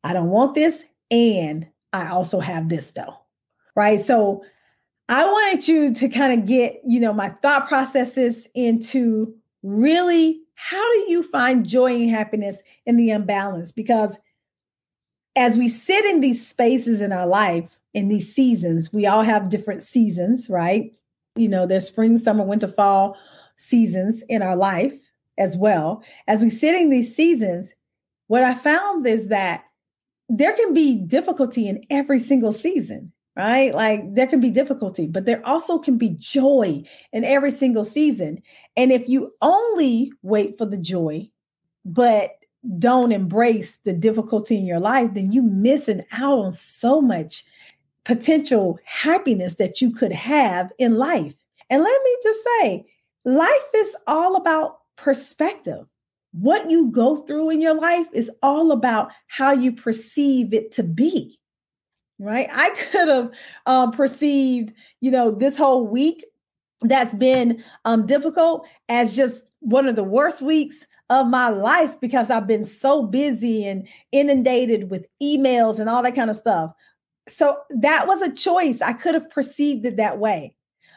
I 0.03 0.13
don't 0.13 0.31
want 0.31 0.55
this 0.55 0.85
and 1.11 1.67
I 1.93 2.09
also 2.09 2.41
have 2.41 2.69
this 2.69 2.91
though. 2.93 3.17
Right? 3.77 4.01
So 4.01 4.45
I 5.09 5.25
wanted 5.25 5.69
you 5.69 5.93
to 5.95 6.09
kind 6.09 6.41
of 6.41 6.47
get, 6.47 6.81
you 6.87 7.01
know, 7.01 7.13
my 7.13 7.31
thought 7.31 7.69
processes 7.69 8.47
into 8.55 9.35
really 9.63 10.41
how 10.55 10.93
do 10.93 11.07
you 11.09 11.23
find 11.23 11.67
joy 11.67 11.95
and 11.95 12.11
happiness 12.11 12.59
in 12.87 12.97
the 12.97 13.11
imbalance? 13.11 13.73
because 13.73 14.19
as 15.37 15.57
we 15.57 15.69
sit 15.69 16.05
in 16.05 16.21
these 16.21 16.47
spaces 16.47 17.01
in 17.01 17.13
our 17.13 17.27
life 17.27 17.79
in 17.95 18.09
these 18.09 18.33
seasons. 18.33 18.93
We 18.93 19.07
all 19.07 19.23
have 19.23 19.49
different 19.49 19.83
seasons, 19.83 20.49
right? 20.49 20.93
You 21.37 21.49
know, 21.49 21.67
there's 21.67 21.87
spring, 21.87 22.19
summer, 22.19 22.45
winter, 22.45 22.69
fall 22.69 23.17
seasons 23.57 24.23
in 24.29 24.43
our 24.43 24.57
life 24.57 25.13
as 25.39 25.57
well. 25.57 26.03
As 26.27 26.43
we 26.43 26.51
sit 26.51 26.75
in 26.75 26.91
these 26.91 27.15
seasons, 27.15 27.73
what 28.31 28.45
I 28.45 28.55
found 28.55 29.09
is 29.09 29.27
that 29.27 29.65
there 30.29 30.53
can 30.53 30.73
be 30.73 30.95
difficulty 30.95 31.67
in 31.67 31.83
every 31.91 32.21
single 32.21 32.53
season, 32.53 33.11
right? 33.37 33.75
Like 33.75 34.15
there 34.15 34.29
can 34.29 34.39
be 34.39 34.51
difficulty, 34.51 35.09
but 35.09 35.25
there 35.25 35.45
also 35.45 35.81
can 35.81 35.99
be 35.99 36.11
joy 36.11 36.85
in 37.13 37.25
every 37.25 37.51
single 37.51 37.83
season. 37.83 38.41
And 38.77 38.93
if 38.93 39.09
you 39.09 39.33
only 39.43 40.13
wait 40.23 40.57
for 40.59 40.65
the 40.65 40.77
joy, 40.77 41.29
but 41.85 42.31
don't 42.79 43.11
embrace 43.11 43.79
the 43.85 43.93
difficulty 43.93 44.57
in 44.57 44.65
your 44.65 44.79
life, 44.79 45.11
then 45.13 45.33
you 45.33 45.43
missing 45.43 46.05
out 46.13 46.39
on 46.39 46.53
so 46.53 47.03
much 47.03 47.43
potential 48.05 48.79
happiness 48.85 49.57
that 49.57 49.81
you 49.81 49.91
could 49.91 50.13
have 50.13 50.71
in 50.79 50.95
life. 50.95 51.35
And 51.69 51.83
let 51.83 52.03
me 52.05 52.17
just 52.23 52.41
say, 52.61 52.87
life 53.25 53.69
is 53.75 53.97
all 54.07 54.37
about 54.37 54.79
perspective. 54.95 55.85
What 56.33 56.71
you 56.71 56.91
go 56.91 57.17
through 57.17 57.51
in 57.51 57.61
your 57.61 57.75
life 57.75 58.07
is 58.13 58.31
all 58.43 58.73
about 58.73 59.11
how 59.27 59.53
you 59.53 59.73
perceive 59.73 60.55
it 60.55 60.73
to 60.73 60.83
be. 60.83 61.39
Right? 62.19 62.49
I 62.53 62.71
could 62.91 63.09
have 63.09 63.31
um, 63.67 63.93
perceived, 63.93 64.73
you 65.01 65.11
know, 65.11 65.31
this 65.31 65.57
whole 65.57 65.87
week 65.87 66.25
that's 66.83 67.15
been 67.15 67.63
um, 67.85 68.07
difficult 68.07 68.67
as 68.89 69.15
just 69.15 69.43
one 69.61 69.87
of 69.87 69.97
the 69.97 70.05
worst 70.05 70.41
weeks 70.41 70.87
of 71.11 71.27
my 71.27 71.49
life 71.49 72.01
because 72.01 72.31
I've 72.31 72.47
been 72.47 72.65
so 72.65 73.03
busy 73.03 73.67
and 73.67 73.87
inundated 74.13 74.91
with 74.91 75.07
emails 75.23 75.79
and 75.79 75.89
all 75.89 76.03
that 76.03 76.15
kind 76.15 76.31
of 76.31 76.37
stuff. 76.37 76.73
So 77.29 77.59
that 77.71 78.07
was 78.07 78.23
a 78.23 78.33
choice. 78.33 78.81
I 78.81 78.93
could 78.93 79.15
have 79.15 79.29
perceived 79.29 79.85
it 79.85 79.97
that 79.97 80.19
way. 80.19 80.55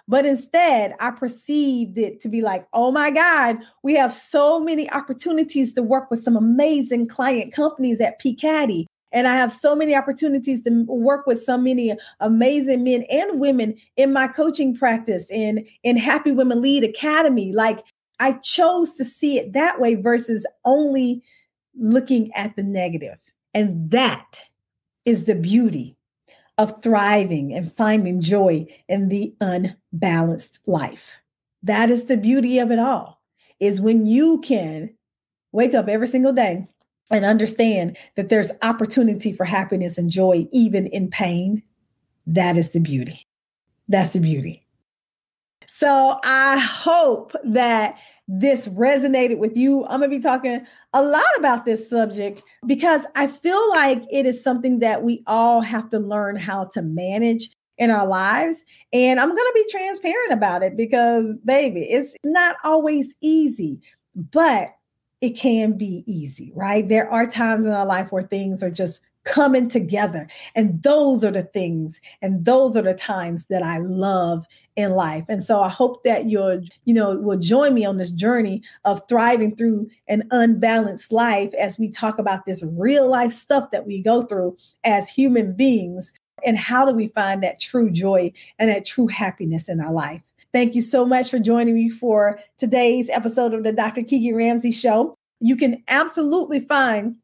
But 0.07 0.25
instead, 0.25 0.95
I 0.99 1.11
perceived 1.11 1.97
it 1.97 2.19
to 2.21 2.29
be 2.29 2.41
like, 2.41 2.67
oh 2.73 2.91
my 2.91 3.09
God, 3.09 3.57
we 3.83 3.93
have 3.95 4.13
so 4.13 4.59
many 4.59 4.91
opportunities 4.91 5.73
to 5.73 5.83
work 5.83 6.11
with 6.11 6.21
some 6.21 6.35
amazing 6.35 7.07
client 7.07 7.53
companies 7.53 8.01
at 8.01 8.21
PCADI. 8.21 8.85
And 9.13 9.27
I 9.27 9.35
have 9.35 9.51
so 9.51 9.75
many 9.75 9.95
opportunities 9.95 10.63
to 10.63 10.85
work 10.87 11.27
with 11.27 11.41
so 11.41 11.57
many 11.57 11.95
amazing 12.19 12.83
men 12.83 13.03
and 13.09 13.39
women 13.39 13.75
in 13.95 14.11
my 14.11 14.27
coaching 14.27 14.75
practice 14.75 15.29
in, 15.29 15.65
in 15.83 15.97
Happy 15.97 16.31
Women 16.31 16.61
Lead 16.61 16.83
Academy. 16.83 17.53
Like 17.53 17.83
I 18.19 18.33
chose 18.33 18.95
to 18.95 19.05
see 19.05 19.37
it 19.37 19.53
that 19.53 19.79
way 19.79 19.95
versus 19.95 20.45
only 20.65 21.21
looking 21.75 22.33
at 22.33 22.55
the 22.55 22.63
negative. 22.63 23.19
And 23.53 23.91
that 23.91 24.41
is 25.05 25.25
the 25.25 25.35
beauty 25.35 25.95
of 26.57 26.81
thriving 26.81 27.53
and 27.53 27.75
finding 27.75 28.21
joy 28.21 28.65
in 28.87 29.09
the 29.09 29.35
unbalanced 29.41 30.59
life. 30.65 31.17
That 31.63 31.89
is 31.89 32.05
the 32.05 32.17
beauty 32.17 32.59
of 32.59 32.71
it 32.71 32.79
all. 32.79 33.21
Is 33.59 33.79
when 33.79 34.05
you 34.05 34.41
can 34.41 34.95
wake 35.51 35.73
up 35.73 35.87
every 35.87 36.07
single 36.07 36.33
day 36.33 36.67
and 37.09 37.23
understand 37.23 37.97
that 38.15 38.29
there's 38.29 38.51
opportunity 38.61 39.31
for 39.31 39.45
happiness 39.45 39.97
and 39.97 40.09
joy 40.09 40.47
even 40.51 40.87
in 40.87 41.09
pain. 41.09 41.63
That 42.27 42.57
is 42.57 42.71
the 42.71 42.79
beauty. 42.79 43.25
That's 43.87 44.13
the 44.13 44.19
beauty. 44.19 44.65
So 45.67 46.19
I 46.23 46.59
hope 46.59 47.33
that 47.43 47.97
this 48.27 48.67
resonated 48.69 49.37
with 49.37 49.57
you. 49.57 49.83
I'm 49.85 49.99
going 49.99 50.09
to 50.09 50.17
be 50.17 50.21
talking 50.21 50.65
a 50.93 51.03
lot 51.03 51.23
about 51.37 51.65
this 51.65 51.89
subject 51.89 52.41
because 52.65 53.05
I 53.15 53.27
feel 53.27 53.69
like 53.69 54.03
it 54.11 54.25
is 54.25 54.43
something 54.43 54.79
that 54.79 55.03
we 55.03 55.23
all 55.27 55.61
have 55.61 55.89
to 55.89 55.99
learn 55.99 56.35
how 56.35 56.65
to 56.73 56.81
manage 56.81 57.49
in 57.77 57.91
our 57.91 58.07
lives. 58.07 58.63
And 58.93 59.19
I'm 59.19 59.29
going 59.29 59.37
to 59.37 59.51
be 59.55 59.65
transparent 59.69 60.31
about 60.33 60.63
it 60.63 60.77
because, 60.77 61.35
baby, 61.43 61.81
it's 61.81 62.15
not 62.23 62.55
always 62.63 63.13
easy, 63.21 63.81
but 64.15 64.73
it 65.21 65.31
can 65.31 65.77
be 65.77 66.03
easy, 66.05 66.51
right? 66.55 66.87
There 66.87 67.09
are 67.09 67.25
times 67.25 67.65
in 67.65 67.71
our 67.71 67.85
life 67.85 68.11
where 68.11 68.23
things 68.23 68.61
are 68.61 68.71
just 68.71 69.01
coming 69.23 69.69
together. 69.69 70.27
And 70.55 70.81
those 70.83 71.23
are 71.23 71.31
the 71.31 71.43
things 71.43 71.99
and 72.21 72.45
those 72.45 72.75
are 72.77 72.81
the 72.81 72.93
times 72.93 73.45
that 73.49 73.63
I 73.63 73.77
love 73.77 74.45
in 74.75 74.91
life. 74.91 75.25
And 75.29 75.43
so 75.43 75.59
I 75.59 75.69
hope 75.69 76.03
that 76.03 76.29
you're, 76.29 76.61
you 76.85 76.93
know, 76.93 77.15
will 77.15 77.37
join 77.37 77.73
me 77.73 77.85
on 77.85 77.97
this 77.97 78.09
journey 78.09 78.63
of 78.85 79.01
thriving 79.07 79.55
through 79.55 79.89
an 80.07 80.23
unbalanced 80.31 81.11
life 81.11 81.53
as 81.53 81.77
we 81.77 81.89
talk 81.89 82.17
about 82.17 82.45
this 82.45 82.63
real 82.71 83.07
life 83.07 83.31
stuff 83.31 83.71
that 83.71 83.85
we 83.85 84.01
go 84.01 84.23
through 84.23 84.57
as 84.83 85.07
human 85.07 85.55
beings. 85.55 86.11
And 86.45 86.57
how 86.57 86.85
do 86.85 86.93
we 86.93 87.07
find 87.09 87.43
that 87.43 87.59
true 87.59 87.91
joy 87.91 88.33
and 88.57 88.69
that 88.69 88.85
true 88.85 89.07
happiness 89.07 89.69
in 89.69 89.79
our 89.79 89.93
life? 89.93 90.21
Thank 90.51 90.75
you 90.75 90.81
so 90.81 91.05
much 91.05 91.29
for 91.29 91.39
joining 91.39 91.75
me 91.75 91.89
for 91.89 92.39
today's 92.57 93.09
episode 93.09 93.53
of 93.53 93.63
the 93.63 93.73
Dr. 93.73 94.03
Kiki 94.03 94.33
Ramsey 94.33 94.71
Show. 94.71 95.17
You 95.39 95.55
can 95.55 95.83
absolutely 95.87 96.59
find 96.59 97.15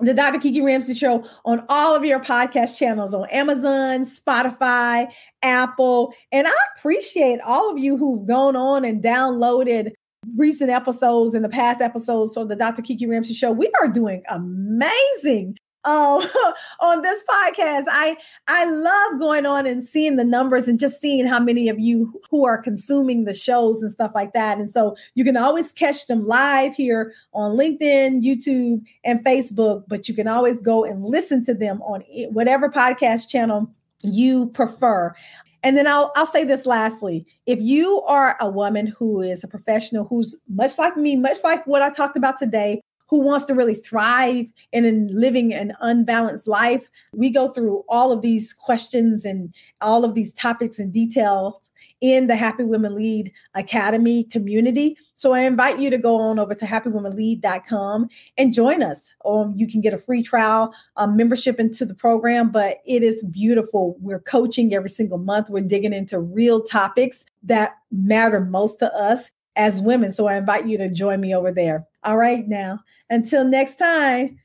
the 0.00 0.14
Dr. 0.14 0.38
Kiki 0.38 0.60
Ramsey 0.60 0.94
Show 0.94 1.24
on 1.44 1.64
all 1.68 1.94
of 1.94 2.04
your 2.04 2.20
podcast 2.20 2.76
channels 2.76 3.14
on 3.14 3.28
Amazon, 3.30 4.00
Spotify, 4.04 5.06
Apple. 5.42 6.14
And 6.32 6.46
I 6.46 6.52
appreciate 6.76 7.40
all 7.46 7.70
of 7.70 7.78
you 7.78 7.96
who've 7.96 8.26
gone 8.26 8.56
on 8.56 8.84
and 8.84 9.02
downloaded 9.02 9.92
recent 10.36 10.70
episodes 10.70 11.34
and 11.34 11.44
the 11.44 11.48
past 11.48 11.80
episodes 11.80 12.36
of 12.36 12.48
the 12.48 12.56
Dr. 12.56 12.82
Kiki 12.82 13.06
Ramsey 13.06 13.34
Show. 13.34 13.52
We 13.52 13.70
are 13.80 13.88
doing 13.88 14.22
amazing 14.28 15.56
uh, 15.84 16.26
on 16.80 17.02
this 17.02 17.22
podcast. 17.24 17.84
I 17.88 18.16
I 18.48 18.64
love 18.70 19.18
going 19.18 19.46
on 19.46 19.66
and 19.66 19.82
seeing 19.82 20.16
the 20.16 20.24
numbers 20.24 20.68
and 20.68 20.78
just 20.78 21.00
seeing 21.00 21.26
how 21.26 21.40
many 21.40 21.68
of 21.68 21.78
you 21.78 22.20
who 22.30 22.44
are 22.46 22.60
consuming 22.60 23.24
the 23.24 23.34
shows 23.34 23.82
and 23.82 23.90
stuff 23.90 24.12
like 24.14 24.32
that. 24.32 24.58
And 24.58 24.68
so 24.68 24.96
you 25.14 25.24
can 25.24 25.36
always 25.36 25.72
catch 25.72 26.06
them 26.06 26.26
live 26.26 26.74
here 26.74 27.12
on 27.32 27.56
LinkedIn, 27.56 28.22
YouTube, 28.24 28.84
and 29.04 29.24
Facebook, 29.24 29.84
but 29.88 30.08
you 30.08 30.14
can 30.14 30.28
always 30.28 30.60
go 30.60 30.84
and 30.84 31.04
listen 31.04 31.44
to 31.44 31.54
them 31.54 31.82
on 31.82 32.00
whatever 32.30 32.68
podcast 32.68 33.28
channel 33.28 33.70
you 34.02 34.46
prefer. 34.48 35.14
And 35.62 35.78
then 35.78 35.86
I'll 35.86 36.12
I'll 36.14 36.26
say 36.26 36.44
this 36.44 36.66
lastly. 36.66 37.26
If 37.46 37.60
you 37.60 38.02
are 38.02 38.36
a 38.38 38.50
woman 38.50 38.86
who 38.86 39.22
is 39.22 39.42
a 39.42 39.48
professional 39.48 40.04
who's 40.04 40.36
much 40.48 40.78
like 40.78 40.96
me, 40.96 41.16
much 41.16 41.38
like 41.42 41.66
what 41.66 41.80
I 41.80 41.88
talked 41.90 42.18
about 42.18 42.38
today, 42.38 42.82
who 43.14 43.20
wants 43.20 43.44
to 43.44 43.54
really 43.54 43.76
thrive 43.76 44.52
in, 44.72 44.84
in 44.84 45.08
living 45.08 45.54
an 45.54 45.72
unbalanced 45.80 46.48
life. 46.48 46.90
We 47.12 47.30
go 47.30 47.50
through 47.52 47.84
all 47.88 48.10
of 48.10 48.22
these 48.22 48.52
questions 48.52 49.24
and 49.24 49.54
all 49.80 50.04
of 50.04 50.16
these 50.16 50.32
topics 50.32 50.80
in 50.80 50.90
detail 50.90 51.62
in 52.00 52.26
the 52.26 52.34
Happy 52.34 52.64
Women 52.64 52.96
Lead 52.96 53.32
Academy 53.54 54.24
community. 54.24 54.98
So 55.14 55.32
I 55.32 55.42
invite 55.42 55.78
you 55.78 55.90
to 55.90 55.96
go 55.96 56.16
on 56.16 56.40
over 56.40 56.56
to 56.56 56.64
happywomenlead.com 56.64 58.08
and 58.36 58.52
join 58.52 58.82
us. 58.82 59.08
Um, 59.24 59.54
you 59.56 59.68
can 59.68 59.80
get 59.80 59.94
a 59.94 59.98
free 59.98 60.24
trial 60.24 60.74
membership 61.06 61.60
into 61.60 61.84
the 61.84 61.94
program, 61.94 62.50
but 62.50 62.78
it 62.84 63.04
is 63.04 63.22
beautiful. 63.22 63.96
We're 64.00 64.18
coaching 64.18 64.74
every 64.74 64.90
single 64.90 65.18
month. 65.18 65.50
We're 65.50 65.60
digging 65.60 65.92
into 65.92 66.18
real 66.18 66.60
topics 66.60 67.24
that 67.44 67.76
matter 67.92 68.40
most 68.40 68.80
to 68.80 68.92
us 68.92 69.30
as 69.54 69.80
women. 69.80 70.10
So 70.10 70.26
I 70.26 70.34
invite 70.34 70.66
you 70.66 70.78
to 70.78 70.88
join 70.88 71.20
me 71.20 71.32
over 71.32 71.52
there. 71.52 71.86
All 72.04 72.18
right, 72.18 72.46
now, 72.46 72.80
until 73.08 73.44
next 73.44 73.76
time, 73.76 74.38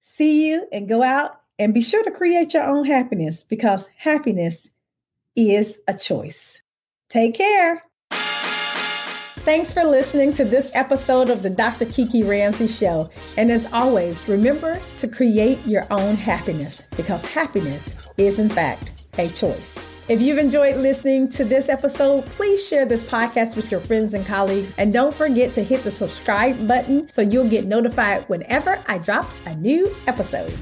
see 0.00 0.48
you 0.48 0.66
and 0.72 0.88
go 0.88 1.02
out 1.02 1.40
and 1.58 1.74
be 1.74 1.82
sure 1.82 2.02
to 2.02 2.10
create 2.10 2.54
your 2.54 2.64
own 2.64 2.86
happiness 2.86 3.44
because 3.44 3.86
happiness 3.96 4.68
is 5.36 5.78
a 5.86 5.94
choice. 5.94 6.60
Take 7.10 7.34
care. 7.34 7.84
Thanks 9.42 9.74
for 9.74 9.82
listening 9.82 10.32
to 10.34 10.44
this 10.44 10.70
episode 10.74 11.28
of 11.28 11.42
the 11.42 11.50
Dr. 11.50 11.84
Kiki 11.86 12.22
Ramsey 12.22 12.68
Show. 12.68 13.10
And 13.36 13.50
as 13.50 13.70
always, 13.72 14.28
remember 14.28 14.80
to 14.98 15.08
create 15.08 15.58
your 15.66 15.86
own 15.90 16.14
happiness 16.14 16.82
because 16.96 17.22
happiness 17.22 17.94
is, 18.16 18.38
in 18.38 18.48
fact, 18.48 19.01
a 19.18 19.28
choice. 19.28 19.90
If 20.08 20.22
you've 20.22 20.38
enjoyed 20.38 20.76
listening 20.76 21.28
to 21.30 21.44
this 21.44 21.68
episode, 21.68 22.24
please 22.26 22.66
share 22.66 22.86
this 22.86 23.04
podcast 23.04 23.56
with 23.56 23.70
your 23.70 23.80
friends 23.80 24.14
and 24.14 24.24
colleagues. 24.24 24.74
And 24.76 24.92
don't 24.92 25.14
forget 25.14 25.52
to 25.54 25.62
hit 25.62 25.84
the 25.84 25.90
subscribe 25.90 26.66
button 26.66 27.10
so 27.10 27.20
you'll 27.20 27.48
get 27.48 27.66
notified 27.66 28.26
whenever 28.28 28.82
I 28.88 28.98
drop 28.98 29.30
a 29.44 29.54
new 29.54 29.94
episode. 30.06 30.58